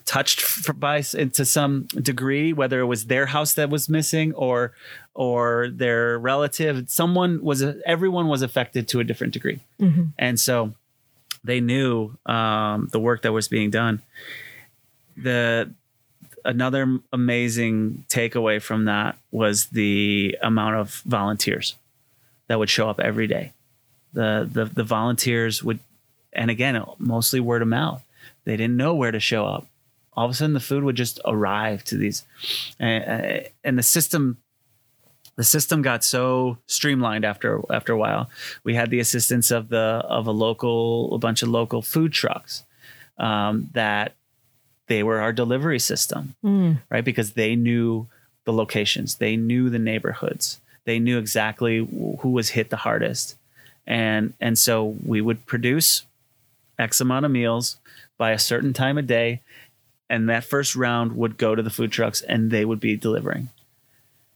touched 0.05 0.43
by 0.79 1.01
to 1.01 1.46
some 1.46 1.84
degree, 2.01 2.53
whether 2.53 2.79
it 2.81 2.86
was 2.86 3.05
their 3.05 3.27
house 3.27 3.53
that 3.53 3.70
was 3.70 3.88
missing 3.89 4.34
or 4.34 4.74
or 5.13 5.70
their 5.70 6.17
relative. 6.20 6.89
Someone 6.89 7.41
was 7.43 7.62
everyone 7.86 8.27
was 8.27 8.41
affected 8.41 8.88
to 8.89 9.00
a 9.00 9.03
different 9.03 9.34
degree, 9.34 9.60
Mhm. 9.79 10.12
and 10.17 10.39
so 10.39 10.74
they 11.43 11.60
knew 11.60 12.17
um, 12.25 12.89
the 12.91 13.00
work 13.00 13.22
that 13.24 13.31
was 13.31 13.48
being 13.48 13.70
done 13.72 14.01
the 15.17 15.70
another 16.46 17.00
amazing 17.13 18.05
takeaway 18.10 18.62
from 18.62 18.86
that 18.86 19.17
was 19.31 19.65
the 19.67 20.38
amount 20.41 20.75
of 20.75 21.01
volunteers 21.05 21.75
that 22.48 22.58
would 22.58 22.70
show 22.70 22.89
up 22.89 23.00
every 23.00 23.27
day. 23.27 23.53
The 24.13 24.48
the 24.51 24.65
the 24.65 24.84
volunteers 24.84 25.63
would, 25.63 25.79
and 26.33 26.50
again, 26.51 26.81
mostly 26.97 27.39
word 27.39 27.61
of 27.61 27.67
mouth. 27.67 28.03
They 28.45 28.57
didn't 28.57 28.77
know 28.77 28.93
where 28.95 29.11
to 29.11 29.19
show 29.19 29.45
up. 29.45 29.67
All 30.13 30.25
of 30.25 30.31
a 30.31 30.33
sudden, 30.33 30.53
the 30.53 30.59
food 30.59 30.83
would 30.83 30.95
just 30.97 31.19
arrive 31.25 31.83
to 31.85 31.97
these, 31.97 32.25
and, 32.79 33.47
and 33.63 33.77
the 33.77 33.83
system 33.83 34.38
the 35.38 35.43
system 35.45 35.81
got 35.81 36.03
so 36.03 36.57
streamlined 36.67 37.23
after 37.23 37.61
after 37.71 37.93
a 37.93 37.97
while. 37.97 38.29
We 38.63 38.75
had 38.75 38.89
the 38.89 39.00
assistance 39.00 39.50
of 39.51 39.69
the 39.69 40.03
of 40.07 40.27
a 40.27 40.31
local 40.31 41.15
a 41.15 41.17
bunch 41.17 41.41
of 41.41 41.50
local 41.50 41.81
food 41.81 42.11
trucks 42.11 42.65
um, 43.17 43.69
that 43.73 44.13
they 44.88 45.01
were 45.03 45.19
our 45.21 45.31
delivery 45.31 45.79
system, 45.79 46.35
Mm. 46.43 46.79
right? 46.89 47.05
Because 47.05 47.33
they 47.33 47.55
knew 47.55 48.07
the 48.43 48.51
locations, 48.53 49.15
they 49.15 49.38
knew 49.38 49.69
the 49.69 49.79
neighborhoods, 49.79 50.59
they 50.83 51.00
knew 51.00 51.17
exactly 51.17 51.77
who 52.19 52.29
was 52.29 52.50
hit 52.50 52.69
the 52.69 52.77
hardest, 52.77 53.38
and 53.88 54.33
and 54.41 54.59
so 54.59 54.97
we 55.05 55.21
would 55.21 55.45
produce 55.45 56.03
X 56.81 57.00
amount 57.01 57.25
of 57.25 57.31
meals 57.31 57.77
by 58.17 58.31
a 58.31 58.39
certain 58.39 58.73
time 58.73 58.97
of 58.97 59.07
day, 59.07 59.41
and 60.09 60.29
that 60.29 60.43
first 60.43 60.75
round 60.75 61.15
would 61.15 61.38
go 61.38 61.55
to 61.55 61.61
the 61.63 61.69
food 61.69 61.91
trucks, 61.91 62.21
and 62.21 62.51
they 62.51 62.65
would 62.65 62.79
be 62.79 62.95
delivering, 62.97 63.50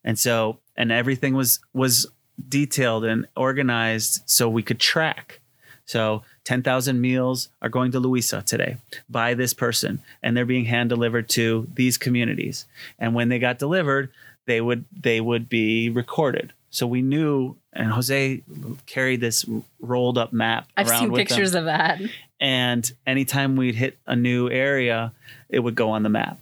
and 0.04 0.18
so 0.18 0.60
and 0.78 0.92
everything 0.92 1.36
was 1.36 1.60
was 1.74 2.08
detailed 2.50 3.06
and 3.06 3.28
organized 3.36 4.22
so 4.26 4.50
we 4.50 4.64
could 4.64 4.80
track. 4.80 5.40
So 5.86 6.24
10,000 6.46 7.00
meals 7.00 7.50
are 7.62 7.70
going 7.70 7.92
to 7.92 8.02
Loíza 8.02 8.44
today 8.44 8.78
by 9.10 9.34
this 9.34 9.54
person 9.54 10.02
and 10.22 10.36
they're 10.36 10.46
being 10.46 10.66
hand 10.66 10.90
delivered 10.90 11.30
to 11.30 11.68
these 11.74 11.98
communities. 11.98 12.66
And 12.98 13.14
when 13.14 13.30
they 13.30 13.40
got 13.40 13.60
delivered, 13.60 14.12
they 14.46 14.62
would 14.62 14.86
they 14.92 15.22
would 15.22 15.50
be 15.50 15.90
recorded. 15.90 16.54
So 16.76 16.86
we 16.88 17.02
knew 17.02 17.56
and 17.74 17.92
Jose 17.92 18.44
carried 18.86 19.22
this 19.22 19.46
rolled 19.80 20.18
up 20.18 20.34
map 20.34 20.68
I've 20.76 20.90
seen 20.90 21.14
pictures 21.14 21.56
of 21.56 21.66
that. 21.66 22.02
and 22.40 22.92
anytime 23.08 23.56
we'd 23.56 23.76
hit 23.76 23.98
a 24.06 24.16
new 24.16 24.50
area, 24.50 25.14
it 25.50 25.60
would 25.60 25.76
go 25.76 25.92
on 25.92 26.04
the 26.04 26.10
map. 26.10 26.40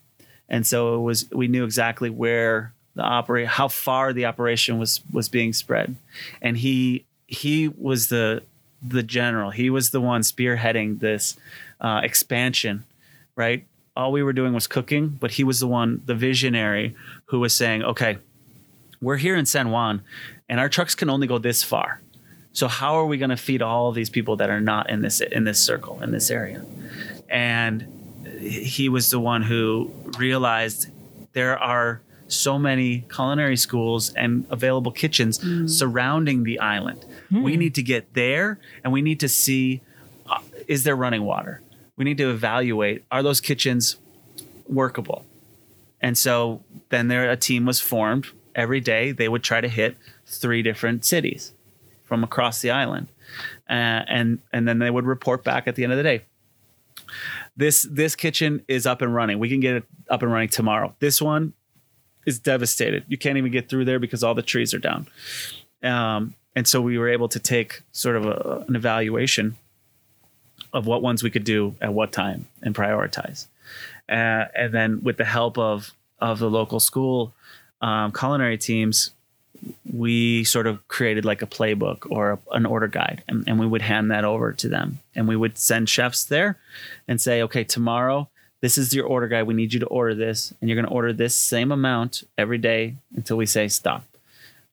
And 0.50 0.66
so 0.66 0.96
it 0.96 1.00
was 1.00 1.30
we 1.32 1.48
knew 1.48 1.64
exactly 1.64 2.10
where 2.10 2.74
the 2.96 3.04
operate 3.04 3.48
how 3.48 3.68
far 3.68 4.14
the 4.14 4.26
operation 4.26 4.78
was 4.80 5.02
was 5.12 5.30
being 5.30 5.54
spread. 5.54 5.96
And 6.42 6.58
he 6.58 7.06
he 7.28 7.68
was 7.68 8.10
the 8.10 8.44
the 8.82 9.04
general. 9.04 9.52
He 9.52 9.70
was 9.70 9.92
the 9.92 10.02
one 10.02 10.22
spearheading 10.22 11.00
this 11.00 11.38
uh, 11.80 12.02
expansion, 12.04 12.84
right? 13.36 13.66
All 13.96 14.12
we 14.12 14.24
were 14.24 14.34
doing 14.34 14.54
was 14.54 14.68
cooking, 14.68 15.10
but 15.20 15.32
he 15.32 15.44
was 15.44 15.60
the 15.60 15.68
one, 15.68 16.02
the 16.06 16.16
visionary, 16.16 16.96
who 17.26 17.40
was 17.40 17.54
saying, 17.54 17.84
"Okay, 17.84 18.18
we're 19.04 19.18
here 19.18 19.36
in 19.36 19.46
San 19.46 19.70
Juan, 19.70 20.02
and 20.50 20.60
our 20.60 20.70
trucks 20.70 20.96
can 20.96 21.10
only 21.10 21.28
go 21.28 21.38
this 21.38 21.64
far. 21.64 22.02
So 22.54 22.68
how 22.68 22.96
are 22.96 23.06
we 23.06 23.18
going 23.18 23.32
to 23.32 23.38
feed 23.38 23.62
all 23.62 23.90
of 23.90 23.96
these 23.96 24.10
people 24.10 24.36
that 24.38 24.50
are 24.50 24.62
not 24.62 24.90
in 24.90 25.02
this 25.02 25.22
in 25.22 25.44
this 25.44 25.60
circle 25.60 26.02
in 26.02 26.12
this 26.12 26.32
area?" 26.32 26.66
And 27.30 27.88
he 28.40 28.90
was 28.90 29.10
the 29.10 29.20
one 29.20 29.42
who 29.42 29.92
realized 30.18 30.90
there 31.34 31.58
are 31.58 32.02
so 32.28 32.58
many 32.58 33.06
culinary 33.14 33.58
schools 33.58 34.14
and 34.14 34.46
available 34.50 34.92
kitchens 34.92 35.40
surrounding 35.66 36.44
the 36.44 36.60
island. 36.60 37.06
We 37.32 37.58
need 37.58 37.76
to 37.76 37.84
get 37.84 38.14
there 38.14 38.60
and 38.84 38.94
we 38.94 39.02
need 39.02 39.20
to 39.20 39.30
see 39.30 39.82
uh, 40.28 40.40
is 40.68 40.84
there 40.84 40.96
running 40.96 41.24
water? 41.24 41.62
We 41.96 42.06
need 42.06 42.18
to 42.20 42.30
evaluate 42.30 43.04
are 43.12 43.24
those 43.24 43.42
kitchens 43.42 43.98
workable? 44.68 45.26
And 46.00 46.18
so 46.18 46.64
then 46.90 47.08
there 47.08 47.30
a 47.30 47.38
team 47.38 47.66
was 47.66 47.80
formed 47.80 48.28
every 48.56 48.80
day. 48.80 49.12
They 49.12 49.30
would 49.30 49.44
try 49.44 49.62
to 49.62 49.68
hit 49.68 49.98
three 50.26 50.62
different 50.62 51.06
cities 51.06 51.54
from 52.04 52.24
across 52.24 52.62
the 52.62 52.72
island, 52.72 53.08
uh, 53.70 54.04
and 54.08 54.40
and 54.52 54.68
then 54.68 54.80
they 54.80 54.90
would 54.90 55.06
report 55.06 55.44
back 55.44 55.68
at 55.68 55.76
the 55.76 55.84
end 55.84 55.94
of 55.94 55.98
the 55.98 56.04
day. 56.04 56.24
This 57.56 57.84
this 57.90 58.16
kitchen 58.16 58.64
is 58.68 58.86
up 58.86 59.02
and 59.02 59.14
running. 59.14 59.40
We 59.40 59.50
can 59.50 59.60
get 59.60 59.76
it 59.76 59.84
up 60.10 60.22
and 60.22 60.32
running 60.32 60.50
tomorrow. 60.50 60.96
This 61.00 61.22
one 61.22 61.54
is 62.26 62.40
devastated. 62.40 63.04
You 63.08 63.18
can't 63.18 63.38
even 63.38 63.52
get 63.52 63.70
through 63.70 63.86
there 63.86 64.00
because 64.00 64.24
all 64.24 64.34
the 64.34 64.42
trees 64.42 64.74
are 64.74 64.80
down. 64.80 65.08
Um, 65.84 66.36
and 66.56 66.68
so 66.68 66.82
we 66.82 66.98
were 66.98 67.10
able 67.10 67.28
to 67.30 67.40
take 67.40 67.82
sort 67.92 68.16
of 68.16 68.26
a, 68.26 68.66
an 68.68 68.76
evaluation 68.76 69.58
of 70.72 70.88
what 70.88 71.02
ones 71.02 71.24
we 71.24 71.30
could 71.30 71.44
do 71.44 71.76
at 71.82 71.94
what 71.94 72.12
time 72.12 72.48
and 72.62 72.74
prioritize. 72.74 73.48
Uh, 74.10 74.46
and 74.56 74.74
then 74.74 75.04
with 75.04 75.18
the 75.18 75.26
help 75.26 75.58
of 75.58 75.94
of 76.20 76.40
the 76.40 76.50
local 76.50 76.80
school 76.80 77.34
um, 77.84 78.12
culinary 78.12 78.58
teams, 78.58 79.12
we 79.94 80.44
sort 80.44 80.68
of 80.68 80.88
created 80.88 81.26
like 81.26 81.42
a 81.42 81.48
playbook 81.48 82.10
or 82.10 82.32
a, 82.32 82.40
an 82.56 82.66
order 82.66 82.88
guide, 82.88 83.24
and, 83.28 83.44
and 83.48 83.60
we 83.60 83.68
would 83.68 83.82
hand 83.82 84.10
that 84.12 84.26
over 84.26 84.54
to 84.54 84.68
them, 84.70 85.00
and 85.16 85.28
we 85.28 85.36
would 85.36 85.58
send 85.58 85.88
chefs 85.90 86.24
there, 86.24 86.58
and 87.08 87.22
say, 87.22 87.44
okay, 87.44 87.64
tomorrow 87.64 88.28
this 88.62 88.78
is 88.78 88.94
your 88.94 89.06
order 89.06 89.28
guide. 89.28 89.44
We 89.44 89.54
need 89.54 89.74
you 89.74 89.82
to 89.82 89.88
order 89.88 90.16
this, 90.16 90.54
and 90.60 90.70
you're 90.70 90.76
going 90.82 90.88
to 90.88 90.96
order 90.96 91.14
this 91.14 91.36
same 91.36 91.72
amount 91.72 92.24
every 92.38 92.58
day 92.58 92.96
until 93.16 93.38
we 93.38 93.46
say 93.46 93.68
stop. 93.68 94.04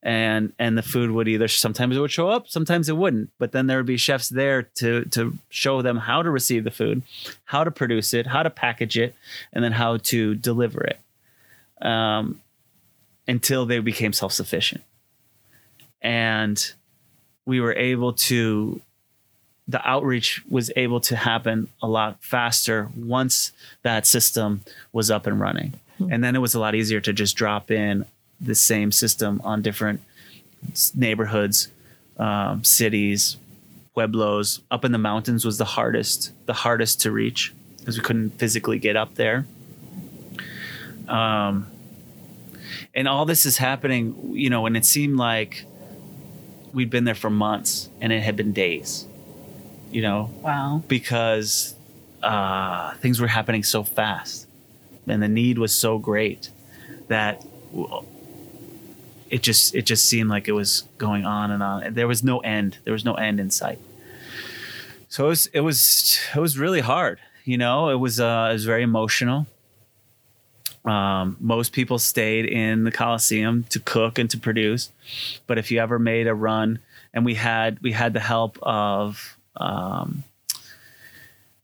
And 0.02 0.52
and 0.58 0.78
the 0.78 0.82
food 0.82 1.10
would 1.10 1.28
either 1.28 1.48
sometimes 1.48 1.94
it 1.94 2.00
would 2.00 2.10
show 2.10 2.28
up, 2.30 2.48
sometimes 2.48 2.88
it 2.88 2.96
wouldn't. 2.96 3.30
But 3.38 3.52
then 3.52 3.66
there 3.66 3.76
would 3.76 3.86
be 3.86 3.98
chefs 3.98 4.30
there 4.30 4.62
to 4.76 5.04
to 5.16 5.36
show 5.50 5.82
them 5.82 5.98
how 5.98 6.22
to 6.22 6.30
receive 6.30 6.64
the 6.64 6.70
food, 6.70 7.02
how 7.44 7.64
to 7.64 7.70
produce 7.70 8.14
it, 8.14 8.26
how 8.26 8.42
to 8.42 8.48
package 8.48 8.96
it, 8.96 9.14
and 9.52 9.62
then 9.62 9.72
how 9.72 9.98
to 9.98 10.34
deliver 10.34 10.82
it. 10.84 10.98
Um, 11.86 12.40
until 13.30 13.64
they 13.64 13.78
became 13.78 14.12
self 14.12 14.32
sufficient, 14.32 14.82
and 16.02 16.72
we 17.46 17.60
were 17.60 17.74
able 17.74 18.12
to 18.12 18.80
the 19.68 19.88
outreach 19.88 20.42
was 20.48 20.72
able 20.74 20.98
to 20.98 21.14
happen 21.14 21.68
a 21.80 21.86
lot 21.86 22.22
faster 22.24 22.88
once 22.96 23.52
that 23.82 24.04
system 24.04 24.62
was 24.92 25.12
up 25.12 25.28
and 25.28 25.38
running. 25.38 25.74
And 26.10 26.24
then 26.24 26.34
it 26.34 26.40
was 26.40 26.54
a 26.54 26.58
lot 26.58 26.74
easier 26.74 27.00
to 27.00 27.12
just 27.12 27.36
drop 27.36 27.70
in 27.70 28.04
the 28.40 28.54
same 28.54 28.90
system 28.90 29.40
on 29.44 29.62
different 29.62 30.00
neighborhoods, 30.94 31.68
um, 32.18 32.64
cities, 32.64 33.36
pueblos. 33.94 34.60
Up 34.70 34.84
in 34.84 34.92
the 34.92 34.98
mountains 34.98 35.44
was 35.44 35.58
the 35.58 35.64
hardest, 35.64 36.32
the 36.46 36.54
hardest 36.54 37.02
to 37.02 37.12
reach 37.12 37.52
because 37.78 37.96
we 37.96 38.02
couldn't 38.02 38.30
physically 38.30 38.78
get 38.78 38.96
up 38.96 39.14
there. 39.14 39.46
Um, 41.06 41.70
and 42.94 43.08
all 43.08 43.24
this 43.24 43.46
is 43.46 43.56
happening, 43.58 44.32
you 44.34 44.50
know, 44.50 44.66
and 44.66 44.76
it 44.76 44.84
seemed 44.84 45.16
like 45.16 45.64
we'd 46.72 46.90
been 46.90 47.04
there 47.04 47.14
for 47.14 47.30
months 47.30 47.88
and 48.00 48.12
it 48.12 48.20
had 48.22 48.36
been 48.36 48.52
days, 48.52 49.06
you 49.90 50.02
know, 50.02 50.30
Wow. 50.42 50.82
because 50.88 51.74
uh, 52.22 52.94
things 52.96 53.20
were 53.20 53.26
happening 53.26 53.62
so 53.62 53.82
fast 53.82 54.46
and 55.08 55.22
the 55.22 55.28
need 55.28 55.58
was 55.58 55.74
so 55.74 55.98
great 55.98 56.50
that 57.08 57.42
it 59.30 59.42
just 59.42 59.74
it 59.74 59.82
just 59.82 60.06
seemed 60.08 60.28
like 60.30 60.48
it 60.48 60.52
was 60.52 60.84
going 60.98 61.24
on 61.24 61.50
and 61.50 61.62
on. 61.62 61.94
There 61.94 62.08
was 62.08 62.22
no 62.22 62.38
end. 62.40 62.78
There 62.84 62.92
was 62.92 63.04
no 63.04 63.14
end 63.14 63.40
in 63.40 63.50
sight. 63.50 63.78
So 65.08 65.26
it 65.26 65.28
was 65.28 65.46
it 65.46 65.60
was 65.60 66.18
it 66.34 66.38
was 66.40 66.58
really 66.58 66.80
hard. 66.80 67.18
You 67.44 67.58
know, 67.58 67.88
it 67.90 67.96
was 67.96 68.20
uh, 68.20 68.48
it 68.50 68.52
was 68.54 68.64
very 68.64 68.82
emotional. 68.82 69.46
Um, 70.84 71.36
most 71.40 71.72
people 71.72 71.98
stayed 71.98 72.46
in 72.46 72.84
the 72.84 72.90
Coliseum 72.90 73.64
to 73.70 73.80
cook 73.80 74.18
and 74.18 74.30
to 74.30 74.38
produce, 74.38 74.90
but 75.46 75.58
if 75.58 75.70
you 75.70 75.78
ever 75.78 75.98
made 75.98 76.26
a 76.26 76.34
run, 76.34 76.78
and 77.12 77.24
we 77.24 77.34
had 77.34 77.78
we 77.82 77.92
had 77.92 78.12
the 78.12 78.20
help 78.20 78.58
of 78.62 79.36
um, 79.56 80.24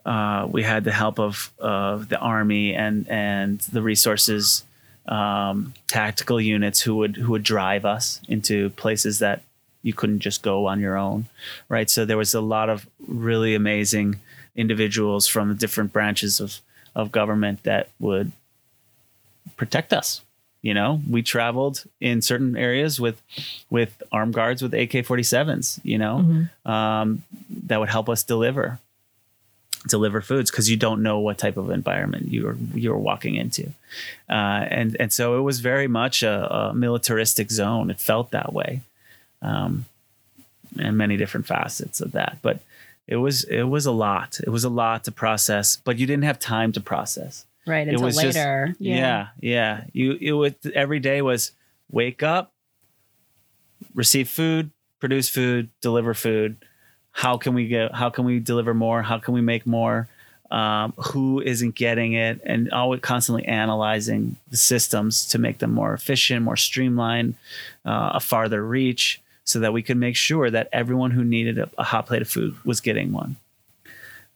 uh, 0.04 0.46
we 0.50 0.62
had 0.62 0.85
the 0.85 0.92
help 0.92 1.18
of 1.18 1.52
of 1.58 2.08
the 2.08 2.18
army 2.18 2.75
and 2.75 3.08
and 3.08 3.61
the 3.73 3.82
resources 3.82 4.64
um, 5.08 5.75
tactical 5.87 6.40
units 6.40 6.80
who 6.80 6.96
would 6.96 7.16
who 7.16 7.32
would 7.32 7.42
drive 7.42 7.85
us 7.85 8.20
into 8.28 8.70
places 8.70 9.18
that 9.20 9.42
you 9.82 9.92
couldn't 9.92 10.20
just 10.20 10.42
go 10.42 10.66
on 10.66 10.80
your 10.80 10.96
own, 10.96 11.26
right? 11.68 11.88
So 11.88 12.04
there 12.04 12.16
was 12.16 12.35
a 12.35 12.40
lot 12.40 12.68
of 12.68 12.88
really 13.06 13.54
amazing 13.54 14.20
individuals 14.56 15.26
from 15.26 15.49
the 15.49 15.54
different 15.54 15.92
branches 15.92 16.40
of 16.40 16.61
of 16.94 17.12
government 17.12 17.62
that 17.64 17.88
would 18.00 18.32
protect 19.57 19.93
us. 19.93 20.23
You 20.62 20.75
know, 20.75 21.00
we 21.09 21.23
traveled 21.23 21.85
in 22.00 22.23
certain 22.23 22.57
areas 22.57 22.99
with 22.99 23.23
with 23.71 24.03
armed 24.11 24.35
guards 24.35 24.62
with 24.62 24.75
AK-47s. 24.75 25.79
You 25.85 25.99
know, 25.99 26.47
um, 26.65 27.23
that 27.67 27.79
would 27.79 27.88
help 27.88 28.09
us 28.09 28.25
deliver 28.25 28.81
deliver 29.87 30.21
foods 30.21 30.50
because 30.50 30.69
you 30.69 30.76
don't 30.76 31.03
know 31.03 31.21
what 31.21 31.38
type 31.38 31.57
of 31.57 31.71
environment 31.71 32.33
you're 32.33 32.57
you're 32.75 32.99
walking 32.99 33.37
into, 33.37 33.67
uh, 34.29 34.67
and 34.69 34.97
and 34.99 35.12
so 35.12 35.38
it 35.38 35.43
was 35.43 35.61
very 35.61 35.87
much 35.87 36.25
a, 36.25 36.53
a 36.53 36.75
militaristic 36.75 37.50
zone. 37.50 37.91
It 37.91 38.00
felt 38.00 38.33
that 38.33 38.53
way, 38.53 38.81
um, 39.43 39.85
and 40.79 40.97
many 40.97 41.17
different 41.17 41.47
facets 41.47 42.00
of 42.00 42.12
that. 42.12 42.38
But 42.43 42.61
it 43.07 43.17
was 43.17 43.45
it 43.45 43.65
was 43.65 43.87
a 43.87 43.93
lot. 43.93 44.41
It 44.43 44.50
was 44.50 44.65
a 44.65 44.69
lot 44.69 45.05
to 45.05 45.12
process, 45.12 45.76
but 45.76 45.99
you 45.99 46.07
didn't 46.07 46.25
have 46.25 46.41
time 46.41 46.73
to 46.73 46.81
process. 46.81 47.45
Right 47.66 47.87
It 47.88 47.92
until 47.94 48.06
was 48.06 48.16
just- 48.16 48.37
later. 48.37 48.75
Yeah. 48.78 49.28
yeah, 49.40 49.85
You 49.92 50.16
it 50.20 50.32
would 50.32 50.54
every 50.75 51.00
day 51.00 51.20
was 51.23 51.52
wake 51.90 52.23
up, 52.23 52.52
receive 53.94 54.28
food, 54.28 54.70
produce 55.00 55.28
food, 55.28 55.70
deliver 55.80 56.14
food. 56.14 56.56
How 57.12 57.37
can 57.38 57.54
we 57.54 57.66
get? 57.66 57.94
How 57.94 58.11
can 58.11 58.25
we 58.25 58.38
deliver 58.40 58.75
more? 58.75 59.02
How 59.02 59.18
can 59.18 59.35
we 59.35 59.40
make 59.40 59.66
more? 59.66 60.08
Um, 60.50 60.92
who 60.96 61.40
isn't 61.40 61.75
getting 61.75 62.12
it? 62.12 62.40
And 62.44 62.70
always 62.70 63.00
constantly 63.00 63.44
analyzing 63.46 64.37
the 64.49 64.56
systems 64.56 65.26
to 65.28 65.38
make 65.38 65.58
them 65.58 65.73
more 65.73 65.92
efficient, 65.92 66.42
more 66.44 66.56
streamlined, 66.56 67.35
uh, 67.85 68.11
a 68.14 68.20
farther 68.20 68.64
reach, 68.64 69.20
so 69.44 69.58
that 69.61 69.73
we 69.73 69.82
could 69.82 69.96
make 69.96 70.14
sure 70.14 70.50
that 70.50 70.68
everyone 70.73 71.11
who 71.11 71.25
needed 71.25 71.58
a, 71.58 71.68
a 71.78 71.82
hot 71.85 72.06
plate 72.06 72.23
of 72.23 72.28
food 72.28 72.54
was 72.64 72.80
getting 72.80 73.12
one. 73.12 73.37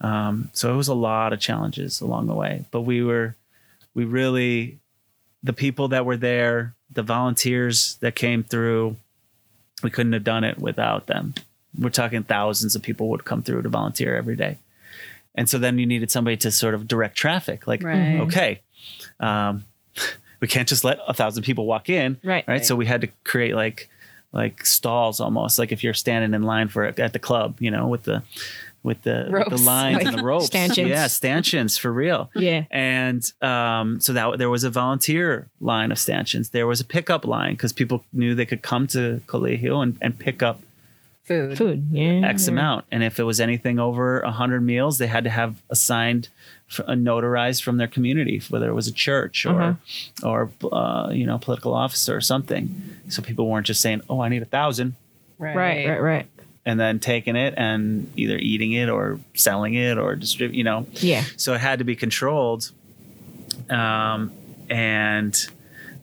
Um, 0.00 0.50
so 0.52 0.72
it 0.72 0.76
was 0.76 0.88
a 0.88 0.94
lot 0.94 1.32
of 1.32 1.40
challenges 1.40 2.00
along 2.00 2.26
the 2.26 2.34
way, 2.34 2.64
but 2.70 2.82
we 2.82 3.02
were, 3.02 3.36
we 3.94 4.04
really, 4.04 4.78
the 5.42 5.52
people 5.52 5.88
that 5.88 6.06
were 6.06 6.16
there, 6.16 6.74
the 6.90 7.02
volunteers 7.02 7.96
that 8.00 8.14
came 8.14 8.42
through, 8.42 8.96
we 9.82 9.90
couldn't 9.90 10.12
have 10.14 10.24
done 10.24 10.44
it 10.44 10.58
without 10.58 11.06
them. 11.06 11.34
We're 11.78 11.90
talking 11.90 12.22
thousands 12.22 12.74
of 12.74 12.82
people 12.82 13.08
would 13.10 13.24
come 13.24 13.42
through 13.42 13.62
to 13.62 13.68
volunteer 13.68 14.16
every 14.16 14.36
day. 14.36 14.58
And 15.34 15.48
so 15.48 15.58
then 15.58 15.78
you 15.78 15.86
needed 15.86 16.10
somebody 16.10 16.36
to 16.38 16.50
sort 16.50 16.74
of 16.74 16.88
direct 16.88 17.16
traffic. 17.16 17.66
Like, 17.66 17.82
Right. 17.82 18.20
okay, 18.20 18.60
um, 19.20 19.64
we 20.40 20.48
can't 20.48 20.66
just 20.68 20.82
let 20.84 20.98
a 21.06 21.14
thousand 21.14 21.42
people 21.44 21.66
walk 21.66 21.88
in, 21.90 22.18
Right. 22.24 22.44
right? 22.48 22.64
So 22.64 22.74
we 22.74 22.86
had 22.86 23.02
to 23.02 23.08
create 23.24 23.54
like 23.54 23.88
like 24.32 24.64
stalls 24.64 25.18
almost, 25.18 25.58
like 25.58 25.72
if 25.72 25.82
you're 25.82 25.92
standing 25.92 26.34
in 26.34 26.44
line 26.44 26.68
for 26.68 26.84
at 26.84 27.12
the 27.12 27.18
club, 27.18 27.56
you 27.58 27.68
know, 27.70 27.88
with 27.88 28.04
the 28.04 28.22
with 28.82 29.02
the, 29.02 29.28
with 29.30 29.44
the 29.44 29.50
Ropes. 29.50 29.64
lines 29.64 30.06
and 30.06 30.18
the 30.18 30.22
ropes, 30.22 30.46
Stanchions. 30.46 30.88
yeah, 30.88 31.06
stanchions 31.06 31.76
for 31.76 31.92
real. 31.92 32.30
Yeah. 32.34 32.64
And 32.70 33.22
um, 33.42 34.00
so 34.00 34.12
that 34.14 34.38
there 34.38 34.48
was 34.48 34.64
a 34.64 34.70
volunteer 34.70 35.48
line 35.60 35.92
of 35.92 35.98
stanchions. 35.98 36.50
There 36.50 36.66
was 36.66 36.80
a 36.80 36.84
pickup 36.84 37.24
line 37.26 37.52
because 37.54 37.72
people 37.72 38.04
knew 38.12 38.34
they 38.34 38.46
could 38.46 38.62
come 38.62 38.86
to 38.88 39.20
Coliseo 39.26 39.82
and, 39.82 39.98
and 40.00 40.18
pick 40.18 40.42
up 40.42 40.62
Food. 41.24 41.56
Food. 41.58 41.88
Yeah. 41.92 42.22
X 42.26 42.48
amount. 42.48 42.86
And 42.90 43.04
if 43.04 43.20
it 43.20 43.22
was 43.22 43.38
anything 43.38 43.78
over 43.78 44.20
100 44.22 44.62
meals, 44.62 44.98
they 44.98 45.06
had 45.06 45.22
to 45.24 45.30
have 45.30 45.62
assigned, 45.70 46.28
f- 46.68 46.80
a 46.88 46.94
notarized 46.94 47.62
from 47.62 47.76
their 47.76 47.86
community, 47.86 48.42
whether 48.48 48.68
it 48.68 48.74
was 48.74 48.88
a 48.88 48.92
church 48.92 49.46
or, 49.46 49.78
or 50.24 50.50
uh, 50.72 51.10
you 51.12 51.26
know, 51.26 51.38
political 51.38 51.72
officer 51.72 52.16
or 52.16 52.20
something. 52.20 52.82
So 53.10 53.22
people 53.22 53.46
weren't 53.48 53.66
just 53.66 53.80
saying, 53.80 54.00
oh, 54.10 54.20
I 54.20 54.28
need 54.28 54.42
a 54.42 54.46
thousand 54.46 54.96
Right. 55.38 55.54
Right. 55.56 55.88
Right. 55.88 56.02
Right. 56.02 56.26
And 56.66 56.78
then 56.78 56.98
taking 57.00 57.36
it 57.36 57.54
and 57.56 58.12
either 58.16 58.36
eating 58.38 58.72
it 58.72 58.88
or 58.88 59.18
selling 59.34 59.74
it 59.74 59.96
or 59.98 60.14
distribute, 60.16 60.56
you 60.56 60.64
know. 60.64 60.86
Yeah. 60.94 61.24
So 61.36 61.54
it 61.54 61.60
had 61.60 61.78
to 61.78 61.84
be 61.84 61.96
controlled. 61.96 62.70
Um, 63.68 64.32
and 64.68 65.34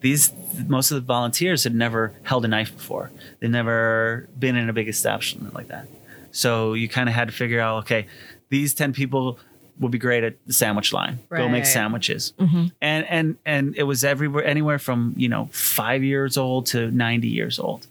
these 0.01 0.31
most 0.67 0.91
of 0.91 0.95
the 0.95 1.01
volunteers 1.01 1.63
had 1.63 1.75
never 1.75 2.13
held 2.23 2.45
a 2.45 2.47
knife 2.47 2.75
before. 2.75 3.11
They'd 3.39 3.51
never 3.51 4.27
been 4.37 4.55
in 4.55 4.69
a 4.69 4.73
big 4.73 4.87
establishment 4.87 5.53
like 5.53 5.67
that. 5.69 5.87
So 6.31 6.73
you 6.73 6.87
kind 6.89 7.09
of 7.09 7.15
had 7.15 7.27
to 7.29 7.33
figure 7.33 7.59
out, 7.59 7.79
okay, 7.83 8.07
these 8.49 8.73
ten 8.73 8.93
people 8.93 9.39
will 9.79 9.89
be 9.89 9.97
great 9.99 10.23
at 10.23 10.35
the 10.47 10.53
sandwich 10.53 10.91
line. 10.91 11.19
Go 11.29 11.47
make 11.49 11.63
Right. 11.63 11.67
sandwiches. 11.67 12.33
And 12.81 13.05
and 13.05 13.37
and 13.45 13.75
it 13.75 13.83
was 13.83 14.03
everywhere 14.03 14.43
anywhere 14.43 14.79
from, 14.79 15.13
you 15.17 15.29
know, 15.29 15.49
5 15.51 16.03
years 16.03 16.35
old 16.37 16.65
to 16.67 16.89
90 16.91 17.27
years 17.27 17.59
old. 17.59 17.85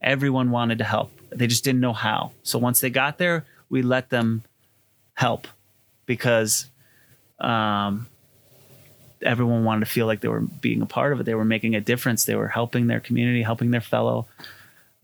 Everyone 0.00 0.50
wanted 0.50 0.78
to 0.78 0.84
help. 0.84 1.10
They 1.34 1.46
just 1.46 1.64
didn't 1.64 1.80
know 1.80 1.92
how. 1.92 2.32
So 2.42 2.58
once 2.58 2.80
they 2.80 2.90
got 2.90 3.18
there, 3.18 3.44
we 3.68 3.82
let 3.82 4.10
them 4.10 4.42
help 5.14 5.46
because 6.06 6.66
um, 7.38 8.06
everyone 9.22 9.64
wanted 9.64 9.80
to 9.86 9.90
feel 9.90 10.06
like 10.06 10.20
they 10.20 10.28
were 10.28 10.40
being 10.40 10.82
a 10.82 10.86
part 10.86 11.12
of 11.12 11.20
it. 11.20 11.24
They 11.24 11.34
were 11.34 11.44
making 11.44 11.74
a 11.74 11.80
difference. 11.80 12.24
They 12.24 12.34
were 12.36 12.48
helping 12.48 12.86
their 12.86 13.00
community, 13.00 13.42
helping 13.42 13.70
their 13.70 13.80
fellow 13.80 14.26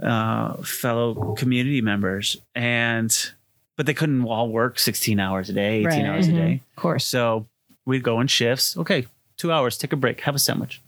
uh, 0.02 0.62
fellow 0.62 1.34
community 1.36 1.80
members, 1.80 2.36
and 2.54 3.32
but 3.76 3.86
they 3.86 3.94
couldn't 3.94 4.24
all 4.24 4.48
work 4.48 4.78
16 4.78 5.18
hours 5.20 5.48
a 5.50 5.52
day, 5.52 5.78
18 5.78 5.86
Right. 5.86 6.04
hours 6.06 6.28
a 6.28 6.32
day. 6.32 6.62
Of 6.76 6.80
course. 6.82 7.04
So 7.06 7.46
we'd 7.84 8.02
go 8.02 8.20
in 8.20 8.26
shifts. 8.28 8.76
Okay, 8.76 9.06
two 9.36 9.50
hours, 9.52 9.76
take 9.78 9.92
a 9.92 9.96
break, 9.96 10.20
have 10.20 10.34
a 10.34 10.38
sandwich, 10.38 10.80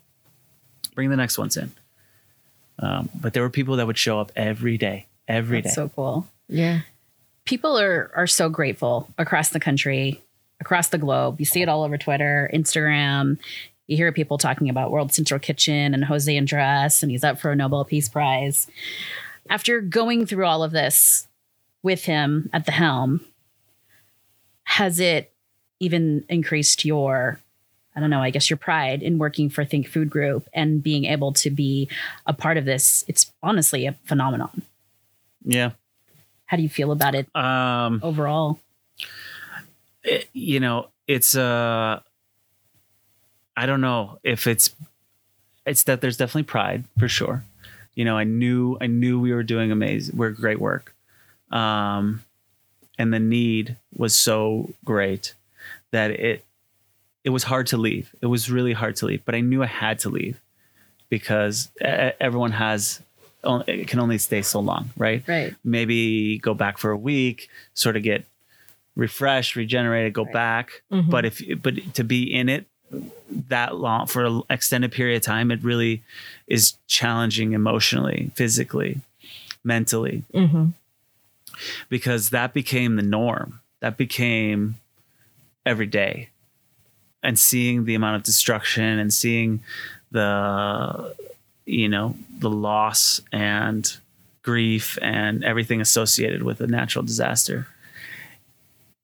bring 0.95 1.11
the 1.11 1.17
next 1.17 1.39
ones 1.39 1.57
in. 1.57 1.73
Um, 2.79 3.09
but 3.15 3.33
there 3.33 3.43
were 3.43 3.51
people 3.51 3.77
that 3.77 3.87
would 3.87 3.99
show 3.99 4.21
up 4.21 4.31
every 4.37 4.79
day, 4.79 5.07
every 5.31 5.63
day. 5.63 5.69
That's 5.69 5.77
so 5.77 5.89
cool. 5.89 6.27
Yeah. 6.49 6.81
people 7.45 7.79
are 7.79 8.11
are 8.15 8.27
so 8.27 8.49
grateful 8.49 9.09
across 9.19 9.51
the 9.51 9.61
country, 9.61 10.21
across 10.61 10.89
the 10.89 10.99
globe. 10.99 11.41
You 11.41 11.47
see 11.47 11.63
it 11.63 11.69
all 11.69 11.83
over 11.85 11.97
Twitter, 11.99 12.51
Instagram. 12.53 13.39
You 13.87 13.97
hear 13.97 14.13
people 14.13 14.39
talking 14.39 14.69
about 14.69 14.91
World 14.93 15.13
Central 15.13 15.41
Kitchen 15.41 15.95
and 15.95 16.05
Jose 16.05 16.37
Andres, 16.37 17.03
and 17.03 17.11
he's 17.11 17.25
up 17.25 17.41
for 17.41 17.51
a 17.51 17.57
Nobel 17.57 17.85
Peace 17.85 18.09
Prize. 18.09 18.69
After 19.49 19.81
going 19.81 20.27
through 20.27 20.47
all 20.47 20.63
of 20.63 20.71
this 20.71 21.27
with 21.83 22.05
him 22.05 22.51
at 22.53 22.67
the 22.67 22.73
helm, 22.73 23.25
has 24.65 25.01
it 25.01 25.33
even 25.81 26.25
increased 26.29 26.85
your, 26.85 27.41
I 27.97 28.01
don't 28.01 28.11
know, 28.11 28.23
I 28.23 28.31
guess 28.31 28.49
your 28.49 28.59
pride 28.59 29.03
in 29.03 29.19
working 29.19 29.51
for 29.51 29.65
Think 29.65 29.89
Food 29.89 30.09
Group 30.09 30.49
and 30.55 30.83
being 30.83 31.07
able 31.07 31.33
to 31.33 31.51
be 31.51 31.89
a 32.27 32.33
part 32.33 32.57
of 32.59 32.65
this? 32.65 33.05
It's 33.09 33.33
honestly 33.43 33.87
a 33.87 33.97
phenomenon. 34.05 34.63
Yeah. 35.45 35.71
How 36.47 36.57
do 36.57 36.63
you 36.63 36.69
feel 36.69 36.91
about 36.93 37.15
it 37.15 37.29
Um, 37.35 38.01
overall? 38.03 38.59
it- 40.03 40.29
you 40.33 40.61
know, 40.61 40.89
it's 41.07 41.37
uh 41.37 42.01
I 43.57 43.67
don't 43.67 43.81
know 43.81 44.19
if 44.23 44.47
it's 44.47 44.75
it's 45.67 45.83
that 45.85 46.01
there's 46.01 46.17
definitely 46.17 46.45
pride 46.45 46.85
for 46.99 47.09
sure. 47.09 47.45
You 47.95 48.05
know, 48.05 48.17
I 48.17 48.25
knew 48.25 48.79
I 48.81 48.87
knew 48.87 49.21
we 49.21 49.33
were 49.33 49.43
doing 49.43 49.71
amazing 49.71 50.17
we're 50.17 50.31
great 50.31 50.61
work. 50.61 50.95
Um 51.51 52.25
and 52.99 53.13
the 53.13 53.19
need 53.21 53.77
was 53.95 54.15
so 54.17 54.73
great 54.85 55.35
that 55.91 56.11
it 56.11 56.45
it 57.25 57.31
was 57.31 57.45
hard 57.45 57.67
to 57.69 57.77
leave. 57.77 58.15
It 58.23 58.27
was 58.27 58.51
really 58.51 58.73
hard 58.73 58.97
to 58.97 59.07
leave, 59.07 59.25
but 59.25 59.35
I 59.35 59.41
knew 59.41 59.63
I 59.63 59.67
had 59.67 59.99
to 60.01 60.09
leave 60.09 60.41
because 61.11 61.69
everyone 61.81 62.53
has 62.53 63.01
it 63.45 63.89
can 63.89 63.99
only 64.01 64.19
stay 64.19 64.43
so 64.43 64.61
long, 64.61 64.91
right? 64.97 65.23
Right. 65.27 65.55
maybe 65.65 66.39
go 66.39 66.55
back 66.55 66.79
for 66.79 66.91
a 66.91 66.97
week, 66.97 67.49
sort 67.75 67.97
of 67.97 68.03
get 68.03 68.25
refreshed, 68.97 69.57
regenerated, 69.57 70.13
go 70.13 70.25
Right. 70.25 70.33
back. 70.33 70.83
But 70.91 71.25
if 71.25 71.43
but 71.63 71.95
to 71.95 72.05
be 72.05 72.23
in 72.33 72.49
it 72.49 72.67
that 73.49 73.77
long 73.77 74.07
for 74.07 74.25
an 74.25 74.43
extended 74.51 74.93
period 74.93 75.17
of 75.17 75.23
time, 75.23 75.51
it 75.51 75.63
really 75.63 76.03
is 76.49 76.75
challenging 76.89 77.53
emotionally, 77.53 78.31
physically, 78.35 79.01
mentally, 79.65 80.25
Mm-hmm. 80.35 80.67
because 81.89 82.31
that 82.31 82.53
became 82.53 82.97
the 82.97 83.03
norm. 83.03 83.61
That 83.81 83.97
became 83.97 84.77
every 85.65 85.87
day. 85.87 86.29
And 87.23 87.39
seeing 87.39 87.85
the 87.85 87.95
amount 87.95 88.17
of 88.17 88.23
destruction 88.23 88.99
and 88.99 89.13
seeing 89.13 89.61
the 90.11 91.15
you 91.67 91.89
know, 91.89 92.17
the 92.39 92.51
loss 92.51 93.21
and 93.33 93.97
grief 94.43 94.99
and 95.03 95.45
everything 95.45 95.81
associated 95.81 96.43
with 96.43 96.61
a 96.61 96.67
natural 96.67 97.05
disaster. 97.05 97.67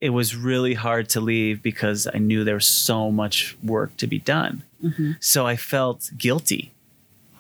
It 0.00 0.10
was 0.10 0.36
really 0.36 0.74
hard 0.74 1.08
to 1.10 1.20
leave 1.20 1.62
because 1.62 2.06
I 2.12 2.18
knew 2.18 2.44
there 2.44 2.54
was 2.56 2.68
so 2.68 3.10
much 3.10 3.56
work 3.62 3.96
to 3.98 4.06
be 4.06 4.18
done. 4.18 4.62
Mm-hmm. 4.84 5.12
So 5.20 5.46
I 5.46 5.56
felt 5.56 6.10
guilty. 6.18 6.72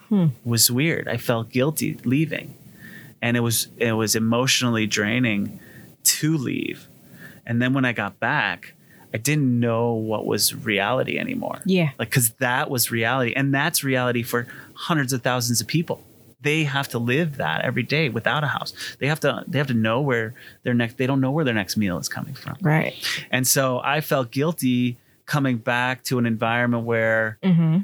Hmm. 0.08 0.24
It 0.24 0.30
was 0.46 0.70
weird. 0.70 1.06
I 1.08 1.16
felt 1.16 1.50
guilty 1.50 1.98
leaving. 2.04 2.54
And 3.20 3.36
it 3.36 3.40
was 3.40 3.68
it 3.76 3.92
was 3.92 4.14
emotionally 4.14 4.86
draining 4.86 5.60
to 6.04 6.36
leave. 6.36 6.88
And 7.44 7.60
then 7.60 7.74
when 7.74 7.84
I 7.84 7.92
got 7.92 8.18
back, 8.20 8.72
I 9.12 9.18
didn't 9.18 9.58
know 9.60 9.92
what 9.92 10.26
was 10.26 10.54
reality 10.54 11.18
anymore 11.18 11.60
Yeah. 11.64 11.90
like 11.98 12.10
because 12.10 12.30
that 12.38 12.68
was 12.70 12.90
reality 12.90 13.32
and 13.34 13.54
that's 13.54 13.82
reality 13.84 14.22
for 14.22 14.46
hundreds 14.76 15.12
of 15.12 15.22
thousands 15.22 15.60
of 15.60 15.66
people 15.66 16.02
they 16.42 16.64
have 16.64 16.86
to 16.86 16.98
live 16.98 17.38
that 17.38 17.62
every 17.62 17.82
day 17.82 18.08
without 18.08 18.44
a 18.44 18.46
house 18.46 18.72
they 19.00 19.06
have 19.06 19.18
to 19.20 19.42
they 19.48 19.58
have 19.58 19.66
to 19.66 19.74
know 19.74 20.00
where 20.00 20.34
their 20.64 20.74
next 20.74 20.96
they 20.98 21.06
don't 21.06 21.20
know 21.20 21.30
where 21.30 21.44
their 21.44 21.54
next 21.54 21.76
meal 21.76 21.98
is 21.98 22.08
coming 22.08 22.34
from 22.34 22.56
Right. 22.60 22.94
and 23.30 23.46
so 23.46 23.80
i 23.82 24.00
felt 24.00 24.30
guilty 24.30 24.98
coming 25.24 25.56
back 25.56 26.04
to 26.04 26.18
an 26.18 26.26
environment 26.26 26.84
where 26.84 27.38
Mm-hmm. 27.42 27.78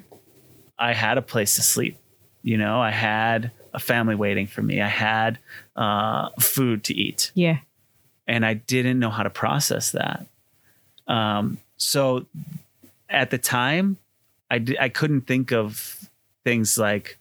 i 0.79 0.93
had 0.93 1.17
a 1.19 1.23
place 1.23 1.55
to 1.57 1.63
sleep 1.63 1.97
you 2.43 2.57
know 2.59 2.81
i 2.81 2.91
had 2.91 3.51
a 3.73 3.79
family 3.79 4.15
waiting 4.15 4.47
for 4.47 4.61
me 4.63 4.81
i 4.83 4.89
had 4.89 5.39
uh, 5.77 6.29
food 6.39 6.85
to 6.85 6.95
eat 6.95 7.33
Yeah. 7.35 7.59
and 8.29 8.45
I 8.45 8.55
didn't 8.55 8.99
know 8.99 9.09
how 9.11 9.23
to 9.23 9.31
process 9.31 9.93
that. 9.93 10.27
Um, 11.09 11.59
so 11.77 12.27
at 13.09 13.31
the 13.31 13.39
time, 13.39 13.97
I 14.51 14.65
I 14.79 14.89
couldn't 14.91 15.23
think 15.23 15.51
of 15.53 16.02
things 16.45 16.79
like 16.79 17.19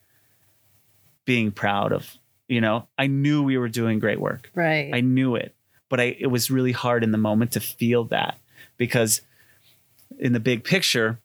being 1.26 1.52
proud 1.52 1.92
of. 1.92 2.18
You 2.48 2.62
know, 2.62 2.88
I 2.98 3.08
knew 3.08 3.44
we 3.44 3.58
were 3.58 3.70
doing 3.70 4.00
great 4.00 4.20
work. 4.20 4.52
Right. 4.54 4.92
I 4.94 5.02
knew 5.02 5.36
it, 5.36 5.56
but 5.90 6.00
I 6.00 6.16
it 6.20 6.28
was 6.28 6.52
really 6.52 6.74
hard 6.74 7.04
in 7.04 7.12
the 7.12 7.18
moment 7.18 7.54
to 7.54 7.60
feel 7.60 8.06
that 8.06 8.38
because 8.78 9.22
in 10.20 10.34
the 10.34 10.40
big 10.40 10.64
picture, 10.64 11.20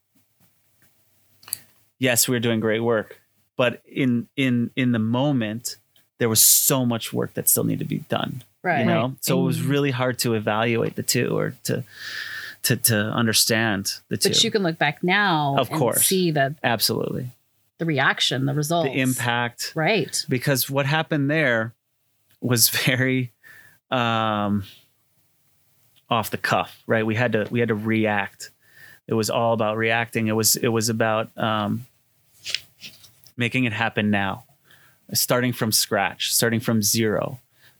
yes, 1.99 2.29
we 2.29 2.37
were 2.37 2.41
doing 2.41 2.61
great 2.61 2.81
work, 2.81 3.21
but 3.57 3.83
in 3.87 4.29
in 4.37 4.71
in 4.77 4.93
the 4.93 4.99
moment, 4.99 5.77
there 6.19 6.29
was 6.29 6.41
so 6.41 6.87
much 6.87 7.13
work 7.13 7.35
that 7.35 7.49
still 7.49 7.65
needed 7.65 7.81
to 7.81 7.85
be 7.89 7.99
done. 8.09 8.43
Right. 8.63 8.81
You 8.81 8.87
know, 8.87 9.17
so 9.21 9.41
it 9.41 9.45
was 9.45 9.63
really 9.63 9.91
hard 9.93 10.19
to 10.21 10.35
evaluate 10.35 10.97
the 10.97 11.03
two 11.03 11.37
or 11.37 11.55
to 11.65 11.85
to 12.65 12.77
to 12.77 12.97
understand 12.97 13.95
the 14.09 14.17
two. 14.17 14.31
But 14.31 14.45
you 14.45 14.51
can 14.51 14.63
look 14.63 14.79
back 14.79 15.03
now 15.03 15.57
Of 15.59 15.71
and 15.71 15.79
course. 15.79 16.07
see 16.07 16.33
that 16.33 16.55
Absolutely, 16.65 17.31
the 17.79 17.85
reaction, 17.85 18.47
the 18.47 18.55
result, 18.55 18.87
the 18.87 19.01
impact. 19.01 19.73
Right. 19.75 20.25
because 20.29 20.71
what 20.71 20.87
happened 20.87 21.31
there 21.31 21.75
was 22.41 22.69
very 22.87 23.33
um 23.91 24.65
off 26.11 26.31
the 26.31 26.39
cuff 26.39 26.83
right? 26.87 27.05
We 27.07 27.15
had 27.15 27.33
to 27.33 27.47
we 27.51 27.61
had 27.61 27.69
to 27.69 27.75
react. 27.75 28.51
It 29.09 29.15
was 29.15 29.31
all 29.31 29.53
about 29.53 29.77
reacting. 29.77 30.27
It 30.27 30.33
was 30.33 30.57
it 30.57 30.69
was 30.69 30.89
about 30.89 31.37
um 31.39 31.87
making 33.37 33.65
it 33.65 33.73
happen 33.73 34.11
now. 34.11 34.45
Starting 35.13 35.53
from 35.53 35.71
scratch 35.73 36.35
starting 36.35 36.61
from 36.61 36.83
zero. 36.83 37.39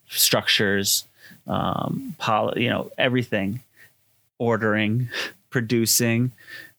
Structures 0.09 1.05
um 1.47 2.15
poli- 2.19 2.63
you 2.65 2.71
know 2.71 2.91
everything. 2.99 3.61
Ordering 4.39 5.09
producing 5.51 6.33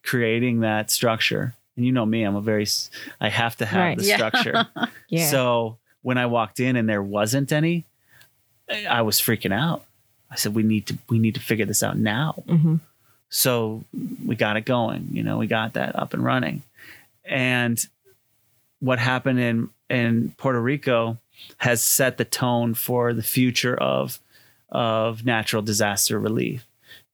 creating 0.04 0.60
that 0.60 0.90
structure 0.90 1.54
and 1.78 1.86
you 1.86 1.92
know 1.92 2.04
me 2.04 2.24
i'm 2.24 2.36
a 2.36 2.40
very, 2.42 2.66
I 3.20 3.28
have 3.30 3.56
to 3.56 3.66
have 3.66 3.80
Right. 3.80 3.96
the 3.98 4.04
Yeah. 4.04 4.16
structure 4.16 4.66
Yeah. 5.08 5.30
so 5.30 5.78
when 6.02 6.18
I 6.18 6.26
walked 6.26 6.60
in 6.60 6.76
and 6.76 6.88
there 6.88 7.02
wasn't 7.02 7.50
any, 7.52 7.84
I 8.68 9.02
was 9.02 9.18
freaking 9.20 9.52
out. 9.52 9.84
I 10.30 10.36
said, 10.36 10.54
"We 10.54 10.62
need 10.62 10.86
to 10.88 10.98
we 11.08 11.18
need 11.18 11.34
to 11.34 11.40
figure 11.40 11.64
this 11.66 11.82
out 11.82 11.96
now." 11.98 12.32
hmm 12.46 12.76
So 13.30 13.84
we 14.24 14.36
got 14.36 14.56
it 14.56 14.64
going. 14.64 15.08
You 15.12 15.22
know, 15.22 15.38
we 15.38 15.46
got 15.46 15.72
that 15.74 15.96
up 15.96 16.14
and 16.14 16.22
running. 16.24 16.62
And 17.24 17.78
what 18.80 18.98
happened 18.98 19.40
in 19.40 19.70
in 19.90 20.34
Puerto 20.36 20.60
Rico 20.60 21.16
has 21.58 21.82
set 21.82 22.16
the 22.18 22.24
tone 22.24 22.74
for 22.74 23.12
the 23.14 23.22
future 23.22 23.74
of 23.76 24.20
of 24.70 25.24
natural 25.24 25.62
disaster 25.62 26.18
relief. 26.18 26.64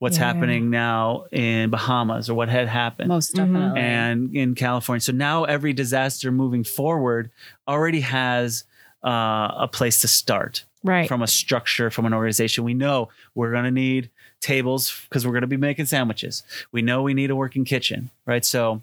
What's 0.04 0.18
Yeah. 0.18 0.26
happening 0.32 0.68
now 0.68 1.24
in 1.32 1.70
Bahamas 1.70 2.28
or 2.28 2.34
what 2.34 2.50
had 2.50 2.68
happened 2.68 3.08
Most 3.08 3.32
Mhm. 3.32 3.36
definitely. 3.38 3.80
and 3.80 4.36
in 4.36 4.54
California. 4.54 5.00
So 5.00 5.12
now 5.12 5.44
every 5.44 5.72
disaster 5.72 6.30
moving 6.30 6.62
forward 6.62 7.30
already 7.66 8.00
has 8.00 8.64
uh, 9.02 9.54
a 9.66 9.68
place 9.68 10.00
to 10.02 10.08
start 10.08 10.64
Right. 10.82 11.08
from 11.08 11.22
a 11.22 11.26
structure, 11.26 11.90
from 11.90 12.04
an 12.06 12.12
organization. 12.14 12.64
We 12.64 12.74
know 12.74 13.08
we're 13.34 13.50
going 13.52 13.64
to 13.64 13.70
need 13.70 14.08
tables 14.40 14.92
because 15.08 15.26
we're 15.26 15.32
going 15.32 15.42
to 15.42 15.46
be 15.46 15.56
making 15.58 15.86
sandwiches. 15.86 16.42
We 16.72 16.80
know 16.82 17.02
we 17.02 17.12
need 17.14 17.30
a 17.30 17.36
working 17.36 17.64
kitchen, 17.64 18.10
right? 18.26 18.44
So, 18.44 18.82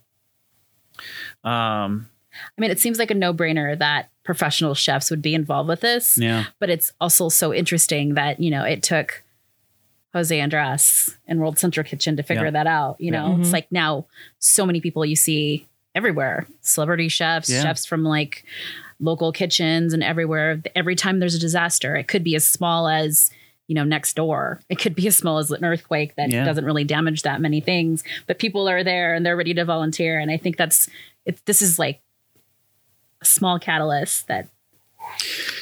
um, 1.44 2.10
I 2.58 2.62
mean, 2.62 2.72
it 2.72 2.80
seems 2.80 2.98
like 3.00 3.12
a 3.12 3.16
no 3.16 3.34
brainer 3.34 3.78
that 3.78 4.10
professional 4.24 4.74
chefs 4.76 5.10
would 5.10 5.22
be 5.22 5.34
involved 5.36 5.70
with 5.70 5.82
this, 5.82 6.18
yeah, 6.18 6.46
but 6.60 6.70
it's 6.70 6.94
also 7.02 7.30
so 7.30 7.54
interesting 7.54 8.14
that, 8.14 8.40
you 8.40 8.50
know, 8.52 8.64
it 8.64 8.82
took 8.84 9.24
Jose 10.13 10.39
Andres 10.39 11.17
and 11.28 11.39
World 11.39 11.58
Central 11.58 11.84
Kitchen 11.86 12.17
to 12.17 12.24
figure 12.24 12.45
Yeah. 12.45 12.52
that 12.52 12.67
out. 12.67 13.00
You 13.00 13.12
know, 13.12 13.30
Yeah. 13.36 13.39
it's 13.39 13.50
Mhm. 13.50 13.54
like 13.54 13.71
now 13.71 14.06
so 14.39 14.65
many 14.65 14.82
people 14.82 15.06
you 15.06 15.15
see 15.15 15.67
everywhere 15.95 16.47
celebrity 16.62 17.08
chefs, 17.10 17.50
Yeah. 17.50 17.62
chefs 17.63 17.86
from 17.86 18.04
like 18.04 18.43
local 19.00 19.32
kitchens 19.32 19.93
and 19.93 20.04
everywhere. 20.04 20.62
Every 20.76 20.95
time 20.95 21.19
there's 21.19 21.36
a 21.36 21.39
disaster, 21.39 21.95
it 21.95 22.08
could 22.08 22.24
be 22.24 22.36
as 22.36 22.45
small 22.45 22.88
as, 22.88 23.32
you 23.67 23.76
know, 23.76 23.84
next 23.84 24.15
door. 24.15 24.60
It 24.69 24.80
could 24.80 24.95
be 24.95 25.08
as 25.08 25.17
small 25.17 25.38
as 25.38 25.50
an 25.50 25.63
earthquake 25.65 26.15
that 26.15 26.30
Yeah. 26.30 26.45
doesn't 26.45 26.65
really 26.65 26.84
damage 26.84 27.24
that 27.24 27.41
many 27.41 27.62
things, 27.62 28.04
but 28.28 28.38
people 28.39 28.67
are 28.69 28.84
there 28.84 29.13
and 29.15 29.26
they're 29.26 29.38
ready 29.38 29.54
to 29.54 29.65
volunteer. 29.65 30.19
And 30.19 30.30
I 30.30 30.38
think 30.38 30.58
that's, 30.58 30.89
it, 31.26 31.43
this 31.45 31.62
is 31.62 31.80
like 31.80 32.02
a 33.21 33.26
small 33.26 33.60
catalyst 33.60 34.28
that 34.28 34.47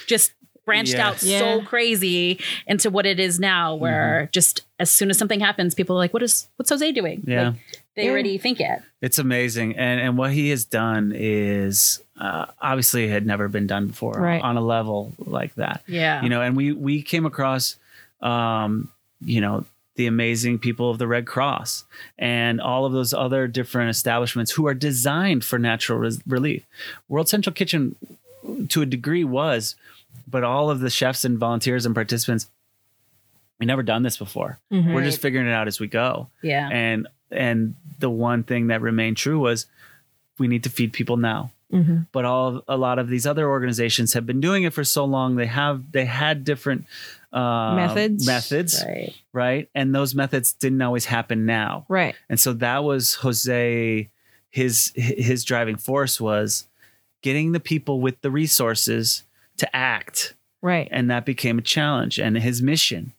just 0.08 0.34
branched 0.70 0.96
out 0.96 1.22
Yes. 1.24 1.42
so 1.42 1.62
crazy 1.68 2.40
into 2.68 2.90
what 2.90 3.06
it 3.06 3.20
is 3.20 3.40
now 3.40 3.76
where 3.76 4.22
Mm-hmm. 4.24 4.32
just 4.32 4.62
as 4.80 4.90
soon 4.92 5.10
as 5.10 5.18
something 5.18 5.40
happens 5.40 5.76
people 5.76 5.96
are 5.96 6.00
like 6.06 6.14
what 6.14 6.24
is 6.24 6.48
what's 6.58 6.70
jose 6.70 6.92
doing 6.92 7.24
Yeah. 7.28 7.50
Like, 7.50 7.56
they 7.96 8.06
Yeah. 8.06 8.12
already 8.12 8.38
think 8.38 8.60
it 8.62 8.80
it's 9.02 9.20
amazing. 9.20 9.76
And 9.78 10.00
and 10.02 10.18
what 10.18 10.32
he 10.32 10.50
has 10.50 10.66
done 10.66 11.14
is 11.16 12.02
uh, 12.20 12.46
obviously 12.62 13.08
had 13.08 13.26
never 13.26 13.48
been 13.48 13.68
done 13.68 13.88
before 13.88 14.14
Right. 14.20 14.42
on 14.42 14.58
a 14.58 14.62
level 14.62 15.14
like 15.20 15.54
that. 15.56 15.84
yeah 15.88 16.22
you 16.24 16.30
know 16.30 16.42
and 16.42 16.56
we 16.56 16.72
we 16.88 17.02
came 17.02 17.26
across 17.26 17.76
um 18.22 18.90
you 19.22 19.42
know 19.42 19.66
the 19.96 20.08
amazing 20.08 20.58
people 20.60 20.90
of 20.90 20.98
the 20.98 21.08
red 21.08 21.26
cross 21.26 21.84
and 22.18 22.62
all 22.62 22.86
of 22.86 22.94
those 22.94 23.14
other 23.14 23.48
different 23.48 23.90
establishments 23.90 24.52
who 24.52 24.66
are 24.66 24.74
designed 24.74 25.44
for 25.44 25.60
natural 25.60 26.00
res- 26.00 26.22
relief 26.28 26.64
world 27.10 27.28
central 27.28 27.54
kitchen 27.54 27.96
to 28.70 28.82
a 28.82 28.86
degree 28.86 29.24
was 29.26 29.76
but 30.30 30.44
all 30.44 30.70
of 30.70 30.80
the 30.80 30.90
chefs 30.90 31.26
and 31.26 31.38
volunteers 31.38 31.86
and 31.86 31.96
participants 31.96 32.50
we 33.60 33.66
never 33.66 33.84
done 33.84 34.04
this 34.04 34.18
before 34.18 34.60
Mhm. 34.72 34.94
we're 34.94 35.04
just 35.04 35.22
figuring 35.22 35.48
it 35.48 35.52
out 35.54 35.68
as 35.68 35.80
we 35.80 35.88
go 35.88 36.30
yeah 36.42 36.70
and 36.72 37.08
and 37.32 37.76
the 38.00 38.10
one 38.10 38.44
thing 38.44 38.68
that 38.68 38.82
remained 38.82 39.18
true 39.18 39.40
was 39.40 39.66
we 40.38 40.48
need 40.48 40.64
to 40.64 40.70
feed 40.70 40.94
people 40.94 41.18
now 41.18 41.52
Mhm. 41.74 42.08
but 42.12 42.26
all 42.26 42.64
a 42.68 42.78
lot 42.78 42.98
of 43.00 43.10
these 43.10 43.28
other 43.28 43.48
organizations 43.48 44.14
have 44.14 44.26
been 44.26 44.40
doing 44.42 44.64
it 44.64 44.74
for 44.74 44.84
so 44.84 45.06
long 45.06 45.36
they 45.36 45.46
have 45.46 45.92
they 45.92 46.06
had 46.06 46.44
different 46.44 46.86
uh, 47.32 47.76
Methods. 47.76 48.26
methods 48.26 48.84
right 48.88 49.14
right 49.34 49.70
and 49.76 49.94
those 49.94 50.16
methods 50.16 50.54
didn't 50.54 50.82
always 50.82 51.06
happen 51.06 51.46
now 51.46 51.86
Right. 51.88 52.16
and 52.30 52.40
so 52.40 52.54
that 52.54 52.84
was 52.84 53.16
jose 53.16 54.10
his 54.50 54.92
his 54.96 55.44
driving 55.44 55.76
force 55.76 56.20
was 56.20 56.66
getting 57.22 57.52
the 57.52 57.60
people 57.60 58.00
with 58.02 58.20
the 58.22 58.32
resources 58.32 59.24
to 59.60 59.76
act 59.76 60.34
Right. 60.62 60.88
and 60.92 61.10
that 61.10 61.26
became 61.26 61.58
a 61.60 61.62
challenge 61.62 62.20
and 62.20 62.38
his 62.38 62.62
mission 62.62 63.14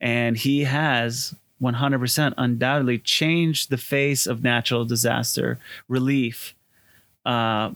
and 0.00 0.36
he 0.36 0.64
has 0.64 1.34
100% 1.60 2.32
undoubtedly 2.38 2.98
changed 2.98 3.68
the 3.68 3.76
face 3.76 4.26
of 4.26 4.42
natural 4.42 4.86
disaster 4.86 5.58
relief 5.88 6.54
uh, 7.26 7.70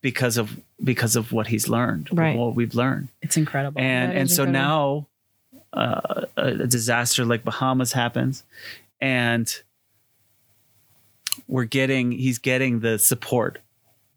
because 0.00 0.36
of 0.36 0.60
because 0.82 1.16
of 1.16 1.32
what 1.32 1.48
he's 1.48 1.68
learned 1.68 2.08
Right. 2.12 2.36
what 2.38 2.54
we've 2.54 2.74
learned 2.74 3.08
it's 3.22 3.36
incredible 3.36 3.80
and 3.80 4.12
That 4.12 4.16
and 4.18 4.30
so 4.30 4.44
incredible. 4.44 5.06
now 5.72 5.80
uh, 5.82 6.24
a, 6.36 6.66
disaster 6.66 7.24
like 7.24 7.44
bahamas 7.44 7.92
happens 7.92 8.44
and 9.00 9.52
we're 11.48 11.64
getting 11.64 12.12
he's 12.12 12.38
getting 12.38 12.80
the 12.80 12.98
support 12.98 13.58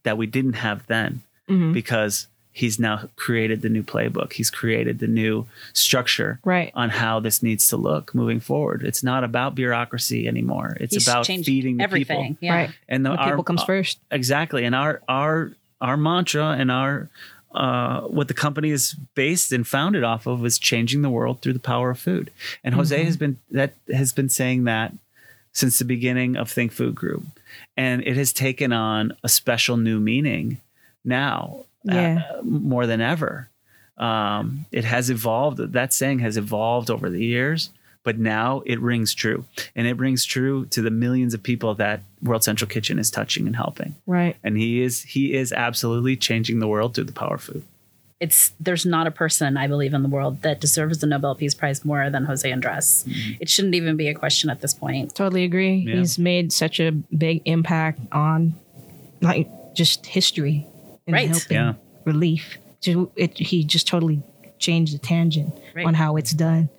that 0.03 0.17
we 0.17 0.25
didn't 0.27 0.53
have 0.53 0.85
then 0.87 1.21
Mhm. 1.49 1.73
because 1.73 2.27
he's 2.53 2.77
now 2.79 3.09
created 3.15 3.61
the 3.63 3.69
new 3.69 3.83
playbook. 3.83 4.33
He's 4.33 4.49
created 4.51 4.99
the 4.99 5.07
new 5.07 5.45
structure 5.73 6.39
Right. 6.45 6.71
on 6.75 6.89
how 6.89 7.19
this 7.19 7.41
needs 7.43 7.67
to 7.69 7.77
look 7.77 8.13
moving 8.13 8.39
forward. 8.39 8.83
It's 8.85 9.03
not 9.03 9.23
about 9.23 9.55
bureaucracy 9.55 10.27
anymore. 10.27 10.77
It's 10.79 10.93
He's 10.93 11.07
about 11.07 11.25
changed 11.25 11.47
feeding 11.47 11.77
the 11.77 11.83
everything 11.83 12.35
people. 12.35 12.37
yeah 12.47 12.53
Right. 12.55 12.69
And 12.87 13.05
the, 13.05 13.09
The 13.11 13.17
our, 13.17 13.29
people 13.31 13.43
comes 13.43 13.63
first. 13.63 13.99
exactly. 14.11 14.63
And 14.65 14.75
our 14.75 15.01
our 15.07 15.51
our 15.81 15.97
mantra 15.97 16.49
and 16.59 16.71
our 16.71 17.09
uh, 17.55 18.01
what 18.01 18.27
the 18.27 18.33
company 18.33 18.69
is 18.71 18.93
based 19.15 19.51
and 19.51 19.67
founded 19.67 20.03
off 20.03 20.25
of 20.25 20.43
is 20.45 20.57
changing 20.57 21.01
the 21.03 21.09
world 21.09 21.41
through 21.41 21.53
the 21.53 21.59
power 21.59 21.91
of 21.91 21.99
food. 21.99 22.31
And 22.63 22.73
Jose 22.75 22.95
Mm-hmm. 22.95 23.05
has 23.05 23.17
been 23.17 23.37
that 23.51 23.73
has 23.93 24.13
been 24.13 24.29
saying 24.29 24.63
that 24.63 24.93
since 25.51 25.77
the 25.77 25.85
beginning 25.85 26.35
of 26.35 26.49
Think 26.49 26.71
Food 26.71 26.95
Group, 26.95 27.23
and 27.77 28.01
it 28.07 28.15
has 28.17 28.33
taken 28.33 28.71
on 28.73 29.15
a 29.23 29.29
special 29.29 29.77
new 29.77 29.99
meaning 29.99 30.57
now 31.05 31.65
Yeah. 31.83 32.23
uh, 32.37 32.41
more 32.43 32.87
than 32.87 33.01
ever. 33.01 33.49
Um, 33.97 34.65
it 34.71 34.85
has 34.85 35.09
evolved. 35.09 35.57
That 35.73 35.93
saying 35.93 36.19
has 36.19 36.37
evolved 36.37 36.89
over 36.89 37.09
the 37.09 37.23
years, 37.23 37.69
but 38.03 38.17
now 38.17 38.63
it 38.65 38.79
rings 38.81 39.13
true, 39.13 39.45
and 39.75 39.85
it 39.87 39.97
rings 39.97 40.25
true 40.25 40.65
to 40.67 40.81
the 40.81 40.89
millions 40.89 41.33
of 41.33 41.43
people 41.43 41.75
that 41.75 42.01
World 42.21 42.43
Central 42.43 42.67
Kitchen 42.69 42.97
is 42.99 43.11
touching 43.11 43.45
and 43.45 43.55
helping. 43.55 43.95
Right. 44.07 44.35
And 44.43 44.57
he 44.57 44.81
is 44.81 45.03
he 45.03 45.33
is 45.33 45.51
absolutely 45.53 46.15
changing 46.17 46.59
the 46.59 46.67
world 46.67 46.95
through 46.95 47.03
the 47.05 47.11
power 47.13 47.35
of 47.35 47.41
food. 47.43 47.63
it's 48.19 48.53
there's 48.59 48.85
not 48.85 49.05
a 49.05 49.11
person 49.11 49.57
I 49.57 49.67
believe 49.67 49.93
in 49.93 50.01
the 50.01 50.09
world 50.09 50.41
that 50.41 50.59
deserves 50.59 50.97
the 50.99 51.07
Nobel 51.07 51.35
Peace 51.35 51.53
Prize 51.53 51.85
more 51.85 52.09
than 52.09 52.25
Jose 52.25 52.49
Andres. 52.51 53.05
It 53.39 53.47
shouldn't 53.49 53.75
even 53.75 53.95
be 53.95 54.07
a 54.07 54.13
question 54.15 54.49
at 54.49 54.61
this 54.61 54.73
point. 54.73 55.13
Totally 55.13 55.43
agree. 55.43 55.75
Yeah. 55.87 55.97
He's 55.97 56.17
made 56.17 56.51
such 56.51 56.79
a 56.79 56.91
big 56.91 57.41
impact 57.45 57.99
on 58.11 58.55
like 59.21 59.47
just 59.75 60.05
history 60.07 60.65
and 61.07 61.13
Right. 61.13 61.27
helping 61.27 61.57
Yeah. 61.57 61.73
relief. 62.05 62.57
So 62.81 63.11
it, 63.15 63.37
he 63.37 63.63
just 63.63 63.87
totally 63.87 64.21
changed 64.59 64.93
the 64.93 64.97
tangent 64.99 65.53
Right. 65.75 65.85
on 65.85 65.93
how 65.93 66.15
it's 66.17 66.31
done. 66.31 66.69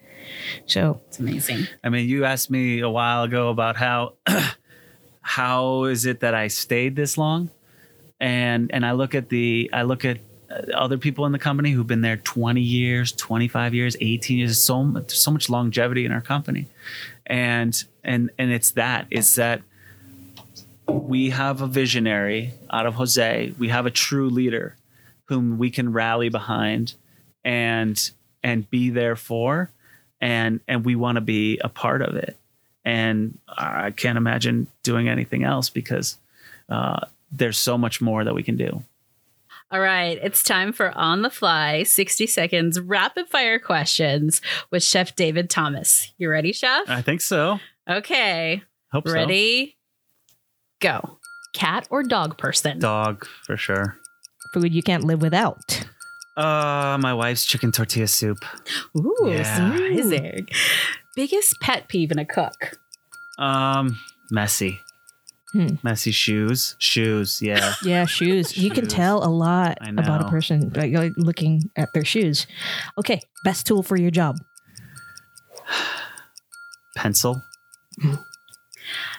So 0.67 1.01
It's 1.09 1.19
amazing. 1.19 1.67
I 1.83 1.89
mean, 1.91 2.09
you 2.09 2.25
asked 2.25 2.51
me 2.51 2.81
a 2.81 2.89
while 2.91 3.23
ago 3.25 3.51
about 3.51 3.77
how 3.77 4.15
how 5.21 5.85
is 5.85 6.07
it 6.07 6.21
that 6.21 6.35
I 6.35 6.49
stayed 6.49 6.97
this 6.97 7.17
long, 7.19 7.51
and 8.21 8.71
and 8.73 8.85
I 8.87 8.93
look 8.93 9.15
at 9.15 9.29
the 9.29 9.69
I 9.73 9.83
look 9.83 10.05
at 10.05 10.19
uh, 10.51 10.73
other 10.75 10.99
people 10.99 11.27
in 11.27 11.33
the 11.33 11.39
company 11.39 11.71
who've 11.73 11.87
been 11.87 12.01
there 12.03 12.17
20 12.17 12.61
years, 12.61 13.13
25 13.13 13.75
years, 13.75 13.97
18 14.01 14.39
years. 14.39 14.63
So 14.63 14.83
much, 14.85 15.11
so 15.11 15.31
much 15.31 15.49
longevity 15.51 16.05
in 16.05 16.13
our 16.13 16.21
company, 16.23 16.69
and 17.27 17.83
and 18.03 18.31
and 18.39 18.51
it's 18.51 18.71
that 18.73 19.07
it's 19.11 19.35
that 19.37 19.63
we 20.87 21.31
have 21.31 21.61
a 21.61 21.67
visionary 21.67 22.53
out 22.71 22.87
of 22.87 22.95
Jose. 22.95 23.55
We 23.59 23.69
have 23.69 23.87
a 23.87 23.91
true 23.91 24.29
leader 24.31 24.77
whom 25.27 25.59
we 25.59 25.71
can 25.71 25.93
rally 25.93 26.29
behind 26.29 26.95
and 27.45 28.11
and 28.43 28.69
be 28.71 28.91
there 28.91 29.17
for 29.17 29.71
and 30.21 30.61
and 30.69 30.85
we 30.85 30.97
want 30.97 31.17
to 31.17 31.21
be 31.21 31.59
a 31.59 31.69
part 31.69 32.03
of 32.03 32.17
it. 32.17 32.37
And 32.85 33.39
I 33.49 33.91
can't 33.91 34.19
imagine 34.19 34.67
doing 34.83 35.09
anything 35.09 35.43
else 35.43 35.71
because 35.71 36.19
uh, 36.69 37.01
there's 37.33 37.57
so 37.57 37.79
much 37.79 38.01
more 38.01 38.25
that 38.25 38.35
we 38.35 38.43
can 38.43 38.57
do. 38.57 38.83
All 39.71 39.81
right, 39.81 40.19
it's 40.23 40.43
time 40.43 40.73
for 40.73 40.91
on 40.97 41.23
the 41.23 41.31
fly 41.31 41.83
60 41.83 42.27
seconds 42.27 42.79
rapid 42.79 43.29
fire 43.29 43.59
questions 43.59 44.43
with 44.71 44.83
Chef 44.83 45.17
David 45.17 45.49
Thomas. 45.49 46.13
You 46.19 46.31
ready, 46.31 46.53
Chef? 46.53 46.89
I 46.89 47.01
think 47.01 47.23
so. 47.23 47.59
Okay. 47.89 48.63
Hope 48.93 49.09
so. 49.09 49.15
Ready? 49.15 49.77
Go. 50.85 51.19
Cat 51.55 51.89
or 51.91 52.03
dog 52.03 52.37
person? 52.37 52.79
Dog 52.79 53.27
for 53.47 53.57
sure. 53.57 53.97
Food 54.53 54.75
you 54.75 54.83
can't 54.83 55.03
live 55.05 55.23
without. 55.23 55.83
Uh, 56.37 56.99
my 57.01 57.15
wife's 57.15 57.47
chicken 57.47 57.73
tortilla 57.73 58.07
soup. 58.07 58.45
Ooh, 58.95 59.17
Yeah. 59.27 59.73
surprising. 59.73 60.47
Biggest 61.17 61.59
pet 61.61 61.89
peeve 61.89 62.11
in 62.13 62.19
a 62.19 62.27
cook? 62.27 62.79
Um, 63.39 63.99
messy. 64.31 64.81
Hmm. 65.53 65.77
Messy 65.83 66.11
shoes. 66.11 66.75
Shoes, 66.79 67.41
yeah. 67.41 67.73
Yeah, 67.83 68.05
shoes. 68.05 68.59
You 68.59 68.71
can 68.71 68.87
tell 68.87 69.25
a 69.25 69.31
lot 69.31 69.79
about 69.97 70.21
a 70.21 70.29
person 70.29 70.69
by 70.69 71.11
looking 71.17 71.71
at 71.77 71.95
their 71.95 72.05
shoes. 72.05 72.47
Okay, 72.99 73.23
best 73.43 73.67
tool 73.67 73.83
for 73.83 73.97
your 73.97 74.11
job. 74.11 74.37
Pencil. 76.95 77.43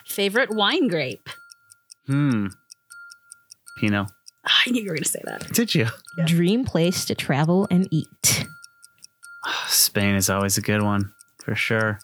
Favorite 0.06 0.50
wine 0.54 0.86
grape? 0.88 1.28
Hmm. 2.06 2.46
Pinot. 3.78 4.10
I 4.46 4.70
knew 4.70 4.82
you 4.82 4.88
were 4.88 4.94
going 4.94 5.02
to 5.02 5.08
say 5.08 5.22
that. 5.24 5.52
Did 5.52 5.74
you? 5.74 5.86
Dream 6.26 6.64
place 6.64 7.04
to 7.06 7.14
travel 7.14 7.66
and 7.70 7.88
eat. 7.90 8.46
Spain 9.68 10.14
is 10.14 10.30
always 10.30 10.56
a 10.56 10.62
good 10.62 10.82
one 10.82 11.12
for 11.44 11.54
sure. 11.54 11.98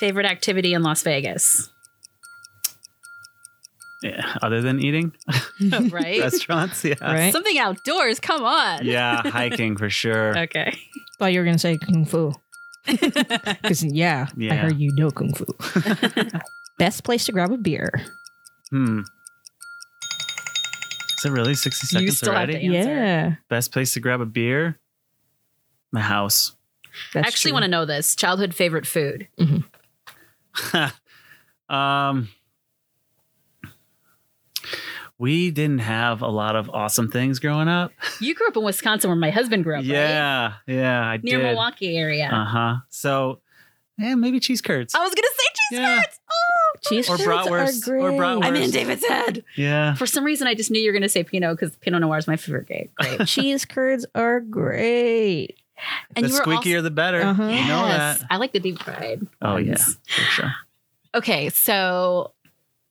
Favorite 0.00 0.26
activity 0.26 0.74
in 0.74 0.82
Las 0.82 1.02
Vegas? 1.02 1.70
Yeah. 4.02 4.36
Other 4.42 4.60
than 4.60 4.80
eating, 4.80 5.14
right? 5.90 6.20
restaurants. 6.20 6.84
Yeah. 6.84 6.94
Right? 7.00 7.32
Something 7.32 7.58
outdoors. 7.58 8.20
Come 8.20 8.44
on. 8.44 8.84
Yeah, 8.84 9.22
hiking 9.24 9.78
for 9.78 9.88
sure. 9.88 10.38
Okay. 10.38 10.76
Thought 11.18 11.32
you 11.32 11.38
were 11.40 11.46
gonna 11.46 11.58
say 11.58 11.78
kung 11.78 12.04
fu. 12.04 12.34
Because 12.86 13.82
yeah, 13.82 14.26
I 14.38 14.54
heard 14.56 14.78
you 14.78 14.92
know 14.94 15.10
kung 15.10 15.32
fu. 15.32 15.46
best 16.78 17.04
place 17.04 17.24
to 17.26 17.32
grab 17.32 17.50
a 17.50 17.56
beer. 17.56 17.90
Hmm. 18.70 19.02
Is 21.24 21.30
it 21.30 21.32
really 21.32 21.54
60 21.54 21.86
seconds 21.86 22.04
You 22.04 22.10
still 22.10 22.32
have 22.34 22.48
already? 22.50 22.68
to 22.68 22.76
answer. 22.76 22.90
Yeah, 22.94 23.34
Best 23.48 23.72
place 23.72 23.94
to 23.94 24.00
grab 24.00 24.20
a 24.20 24.26
beer? 24.26 24.78
My 25.90 26.00
house. 26.00 26.54
that's 27.14 27.24
I 27.24 27.28
actually 27.28 27.50
true. 27.52 27.54
want 27.54 27.62
to 27.64 27.70
know 27.70 27.86
this. 27.86 28.14
Childhood 28.14 28.54
favorite 28.54 28.86
food? 28.86 29.28
um 31.70 32.28
we 35.18 35.50
didn't 35.50 35.78
have 35.78 36.20
a 36.20 36.28
lot 36.28 36.56
of 36.56 36.68
awesome 36.70 37.10
things 37.10 37.38
growing 37.38 37.68
up. 37.68 37.92
You 38.20 38.34
grew 38.34 38.48
up 38.48 38.56
in 38.56 38.64
Wisconsin 38.64 39.08
where 39.08 39.16
my 39.16 39.30
husband 39.30 39.64
grew 39.64 39.74
up, 39.74 39.78
right? 39.78 39.84
yeah, 39.86 40.54
yeah, 40.66 41.00
I 41.00 41.16
Near 41.22 41.38
did. 41.38 41.44
Milwaukee 41.44 41.96
area. 41.96 42.28
Uh 42.30 42.44
huh. 42.44 42.74
So, 42.90 43.40
yeah, 43.96 44.14
maybe 44.16 44.40
cheese 44.40 44.60
curds. 44.60 44.94
I 44.94 44.98
was 44.98 45.14
going 45.14 45.22
to 45.22 45.32
say 45.36 45.44
cheese 45.54 45.78
Yeah. 45.80 46.02
curds. 46.02 46.20
Cheese 46.84 47.08
Or 47.08 47.16
curds 47.16 47.26
bratwurst, 47.48 47.88
are 47.88 47.96
or 47.98 48.08
great. 48.10 48.20
bratwurst. 48.20 48.44
I'm 48.44 48.56
in 48.56 48.70
David's 48.70 49.04
head. 49.06 49.44
Yeah. 49.56 49.94
For 49.94 50.06
some 50.06 50.24
reason, 50.24 50.46
I 50.46 50.54
just 50.54 50.70
knew 50.70 50.80
you 50.80 50.88
were 50.88 50.92
going 50.92 51.02
to 51.02 51.08
say 51.08 51.24
Pinot 51.24 51.58
because 51.58 51.74
Pinot 51.76 52.00
Noir 52.00 52.18
is 52.18 52.26
my 52.26 52.36
favorite 52.36 52.66
grape. 52.66 52.94
Grape. 52.96 53.26
cheese 53.26 53.64
curds 53.64 54.04
are 54.14 54.40
great. 54.40 55.56
And 56.14 56.24
the 56.24 56.30
you 56.30 56.34
squeakier 56.40 56.76
also- 56.76 56.82
the 56.82 56.90
better. 56.90 57.20
Uh-huh. 57.20 57.42
You 57.42 57.48
know 57.66 57.86
Yes. 57.86 58.18
that. 58.20 58.26
I 58.30 58.36
like 58.36 58.52
the 58.52 58.60
deep 58.60 58.78
fried. 58.82 59.26
Oh 59.42 59.56
yeah, 59.56 59.76
for 59.76 60.20
sure. 60.22 60.54
Okay, 61.14 61.48
so 61.50 62.32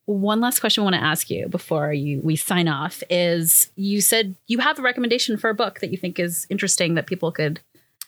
one 0.06 0.42
last 0.42 0.60
question 0.60 0.82
I 0.82 0.84
want 0.84 0.96
to 0.96 1.02
ask 1.04 1.30
you 1.30 1.48
before 1.48 1.94
you 1.94 2.20
we 2.22 2.36
sign 2.36 2.68
off 2.68 3.02
is 3.10 3.72
you 3.78 4.02
said 4.02 4.36
you 4.48 4.58
have 4.60 4.78
a 4.78 4.82
recommendation 4.82 5.38
for 5.38 5.50
a 5.50 5.54
book 5.54 5.80
that 5.80 5.92
you 5.92 5.98
think 5.98 6.20
is 6.20 6.46
interesting 6.50 6.96
that 6.96 7.06
people 7.08 7.32
could 7.32 7.62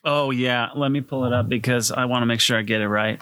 Oh 0.06 0.30
yeah, 0.32 0.70
let 0.76 0.92
me 0.92 1.02
pull 1.02 1.26
it 1.26 1.34
up 1.34 1.50
because 1.50 1.92
I 1.92 2.06
want 2.06 2.22
to 2.22 2.26
make 2.28 2.40
sure 2.40 2.58
I 2.58 2.62
get 2.62 2.80
it 2.82 2.88
right. 2.88 3.20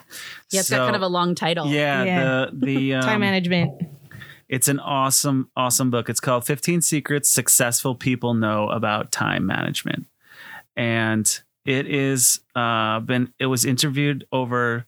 Yeah, 0.50 0.60
it's 0.60 0.70
got 0.70 0.84
kind 0.84 0.96
of 0.96 1.02
a 1.02 1.08
long 1.08 1.34
title. 1.34 1.66
Yeah, 1.66 2.04
Yeah. 2.04 2.24
the 2.24 2.66
the 2.66 2.94
um, 2.96 3.02
Time 3.02 3.20
management. 3.20 3.82
It's 4.48 4.68
an 4.68 4.78
awesome, 4.78 5.50
awesome 5.56 5.90
book. 5.90 6.10
It's 6.10 6.20
called 6.20 6.44
15 6.46 6.82
Secrets 6.82 7.30
Successful 7.30 7.94
People 7.94 8.34
Know 8.34 8.68
About 8.68 9.10
Time 9.10 9.46
Management. 9.46 10.06
And 10.76 11.26
it 11.64 11.86
is 11.86 12.40
uh 12.54 13.00
been 13.00 13.32
it 13.38 13.46
was 13.46 13.64
interviewed 13.64 14.26
over 14.30 14.86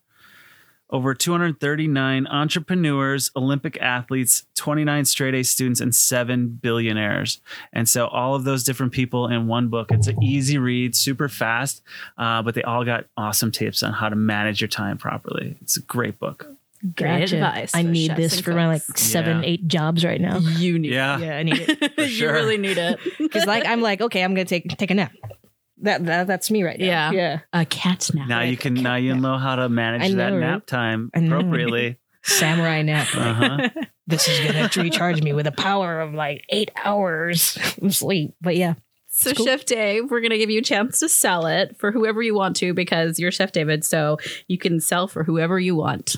over 0.91 1.15
239 1.15 2.27
entrepreneurs, 2.29 3.31
Olympic 3.37 3.77
athletes, 3.81 4.47
29 4.55 5.05
straight 5.05 5.35
A 5.35 5.43
students, 5.43 5.81
and 5.81 5.95
seven 5.95 6.49
billionaires. 6.49 7.41
And 7.73 7.89
so 7.89 8.07
all 8.07 8.35
of 8.35 8.45
those 8.45 8.63
different 8.65 8.93
people 8.93 9.27
in 9.29 9.47
one 9.47 9.69
book. 9.69 9.91
It's 9.91 10.07
an 10.07 10.23
easy 10.23 10.59
read, 10.59 10.95
super 10.95 11.29
fast, 11.29 11.83
uh, 12.19 12.43
but 12.43 12.55
they 12.55 12.63
all 12.63 12.85
got 12.85 13.07
awesome 13.17 13.51
tips 13.51 13.83
on 13.83 13.93
how 13.93 14.09
to 14.09 14.17
manage 14.17 14.61
your 14.61 14.69
time 14.69 14.97
properly. 14.99 15.57
It's 15.61 15.77
a 15.77 15.83
great 15.83 16.19
book. 16.19 16.47
Great 16.95 17.21
Gotcha. 17.21 17.37
advice. 17.37 17.75
I 17.75 17.83
need 17.83 18.15
this 18.17 18.37
and 18.37 18.45
for 18.45 18.53
my 18.53 18.67
like 18.69 18.83
seven, 18.83 19.43
Yeah. 19.43 19.49
eight 19.49 19.67
jobs 19.67 20.05
right 20.05 20.21
now. 20.21 20.39
you 20.39 20.79
need 20.79 20.93
Yeah. 20.93 21.19
Yeah, 21.19 21.37
I 21.39 21.43
need 21.43 21.59
it. 21.59 21.71
it. 21.83 21.93
you 21.99 22.07
sure. 22.09 22.33
really 22.35 22.59
need 22.59 22.77
it. 22.79 23.01
Because 23.19 23.47
like 23.47 23.67
I'm 23.67 23.81
like, 23.81 24.01
okay, 24.03 24.23
I'm 24.23 24.35
gonna 24.35 24.45
take 24.45 24.69
take 24.77 24.91
a 24.91 24.95
nap. 24.95 25.11
That, 25.83 26.05
that 26.07 26.27
that's 26.27 26.51
me 26.51 26.63
right 26.63 26.79
now. 26.79 26.87
Yeah. 26.87 27.11
Yeah. 27.13 27.39
a 27.53 27.65
cat 27.67 28.09
nap. 28.15 28.29
Now 28.29 28.41
you 28.41 28.57
can 28.57 28.75
now 28.75 28.97
you 28.97 29.15
know 29.15 29.37
how 29.39 29.57
to 29.57 29.69
manage 29.69 30.03
I 30.03 30.15
that 30.15 30.31
right? 30.31 30.41
nap 30.41 30.67
time 30.67 31.11
appropriately. 31.15 31.99
Samurai 32.23 32.83
nap. 32.83 33.09
Uh-huh. 33.15 33.69
This 34.09 34.29
is 34.29 34.39
gonna 34.47 34.71
recharge 34.77 35.21
me 35.21 35.33
with 35.33 35.49
a 35.49 35.53
power 35.53 36.01
of 36.01 36.15
like 36.15 36.45
eight 36.51 36.71
hours 36.85 37.59
of 37.83 37.93
sleep. 37.93 38.35
But 38.41 38.57
yeah. 38.57 38.75
So, 39.09 39.33
Cool. 39.33 39.47
Chef 39.47 39.65
Dave, 39.65 40.11
we're 40.11 40.21
going 40.21 40.31
to 40.31 40.37
give 40.37 40.51
you 40.51 40.59
a 40.59 40.63
chance 40.63 41.01
to 41.01 41.09
sell 41.09 41.47
it 41.47 41.75
for 41.79 41.91
whoever 41.91 42.23
you 42.23 42.35
want 42.35 42.55
to 42.57 42.75
because 42.75 43.19
you're 43.19 43.33
Chef 43.33 43.51
David. 43.51 43.83
So 43.83 44.19
you 44.47 44.59
can 44.59 44.79
sell 44.79 45.09
for 45.09 45.25
whoever 45.25 45.59
you 45.59 45.75
want. 45.75 46.17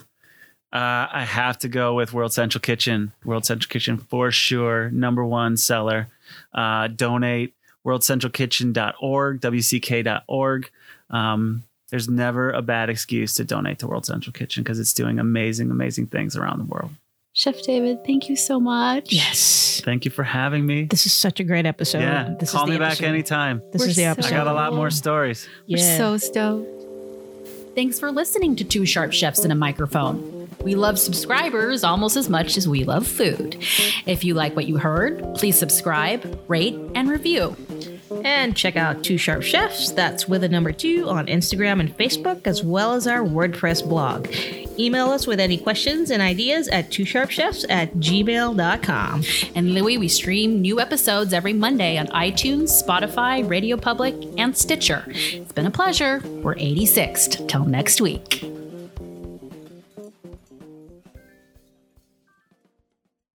Uh, 0.73 1.07
I 1.11 1.25
have 1.25 1.59
to 1.61 1.68
go 1.68 1.94
with 1.94 2.12
World 2.12 2.33
Central 2.33 2.61
Kitchen. 2.61 3.12
World 3.25 3.47
Central 3.47 3.71
Kitchen 3.71 3.99
for 3.99 4.33
sure, 4.33 4.90
number 4.90 5.25
one 5.25 5.57
seller. 5.57 6.09
Uh, 6.53 6.88
donate 6.88 7.55
worldcentralkitchen.org, 7.88 9.40
wck.org. 9.40 10.70
Um, 11.11 11.62
there's 11.90 12.09
never 12.09 12.51
a 12.51 12.61
bad 12.62 12.90
excuse 12.90 13.35
to 13.35 13.44
donate 13.44 13.79
to 13.81 13.87
World 13.87 14.05
Central 14.05 14.33
Kitchen 14.33 14.62
because 14.62 14.79
it's 14.79 14.92
doing 14.92 15.18
amazing, 15.18 15.70
amazing 15.70 16.07
things 16.09 16.37
around 16.37 16.59
the 16.59 16.64
world. 16.64 16.90
Chef 17.33 17.62
David, 17.62 18.05
thank 18.05 18.29
you 18.29 18.37
so 18.37 18.59
much. 18.59 19.12
Yes. 19.12 19.81
Thank 19.85 20.05
you 20.05 20.11
for 20.11 20.24
having 20.24 20.66
me. 20.66 20.85
This 20.85 21.07
is 21.07 21.12
such 21.12 21.38
a 21.40 21.44
great 21.44 21.66
episode. 21.66 22.01
yeah, 22.01 22.35
This 22.38 22.51
call 22.51 22.64
is 22.64 22.66
the 22.66 22.72
me 22.72 22.79
back 22.79 22.92
episode. 22.94 23.07
anytime. 23.07 23.62
This 23.72 23.83
We're 23.83 23.88
is 23.88 23.96
the 23.96 24.03
so- 24.03 24.09
episode. 24.11 24.35
I 24.35 24.37
got 24.37 24.46
a 24.48 24.53
lot 24.53 24.74
more 24.74 24.90
stories. 24.90 25.48
We're 25.68 25.79
so 25.79 26.16
stoked. 26.16 26.68
Thanks 27.74 28.01
for 28.01 28.11
listening 28.11 28.57
to 28.57 28.64
Two 28.64 28.85
Sharp 28.85 29.12
Chefs 29.12 29.44
and 29.44 29.53
a 29.53 29.55
Microphone. 29.55 30.38
We 30.68 30.74
love 30.74 30.98
subscribers 30.98 31.83
almost 31.83 32.18
as 32.18 32.28
much 32.28 32.59
as 32.59 32.68
we 32.68 32.85
love 32.85 33.07
food. 33.07 33.57
If 34.04 34.22
you 34.22 34.35
like 34.35 34.54
what 34.54 34.66
you 34.66 34.76
heard, 34.76 35.24
please 35.35 35.59
subscribe, 35.59 36.38
rate, 36.46 36.78
and 36.94 37.09
review. 37.09 37.57
And 38.22 38.54
check 38.54 38.76
out 38.76 39.02
Two 39.02 39.16
Sharp 39.16 39.42
Chefs, 39.42 39.92
that's 39.92 40.28
with 40.28 40.44
a 40.44 40.48
number 40.50 40.70
two 40.70 41.09
on 41.09 41.26
Instagram 41.26 41.81
and 41.81 41.96
Facebook, 41.96 42.46
as 42.46 42.62
well 42.62 42.92
as 42.92 43.07
our 43.07 43.20
WordPress 43.20 43.88
blog. 43.88 44.28
Email 44.78 45.09
us 45.11 45.26
with 45.26 45.40
any 45.40 45.57
questions 45.57 46.11
and 46.11 46.20
ideas 46.20 46.68
at 46.68 46.90
twosharpchefs 46.90 47.64
at 47.70 47.94
gmail.com. 47.94 49.24
And 49.54 49.72
Louie, 49.72 49.96
we 49.96 50.09
stream 50.09 50.61
new 50.61 50.81
episodes 50.81 51.33
every 51.33 51.54
Monday 51.54 51.96
on 51.96 52.09
iTunes, 52.09 52.85
Spotify, 52.85 53.48
Radio 53.48 53.78
Public, 53.78 54.14
and 54.37 54.54
Stitcher. 54.54 55.04
It's 55.09 55.52
been 55.52 55.64
a 55.64 55.70
pleasure. 55.70 56.20
We're 56.42 56.57
86th. 56.57 57.48
Till 57.48 57.64
next 57.64 58.02
week. 58.02 58.58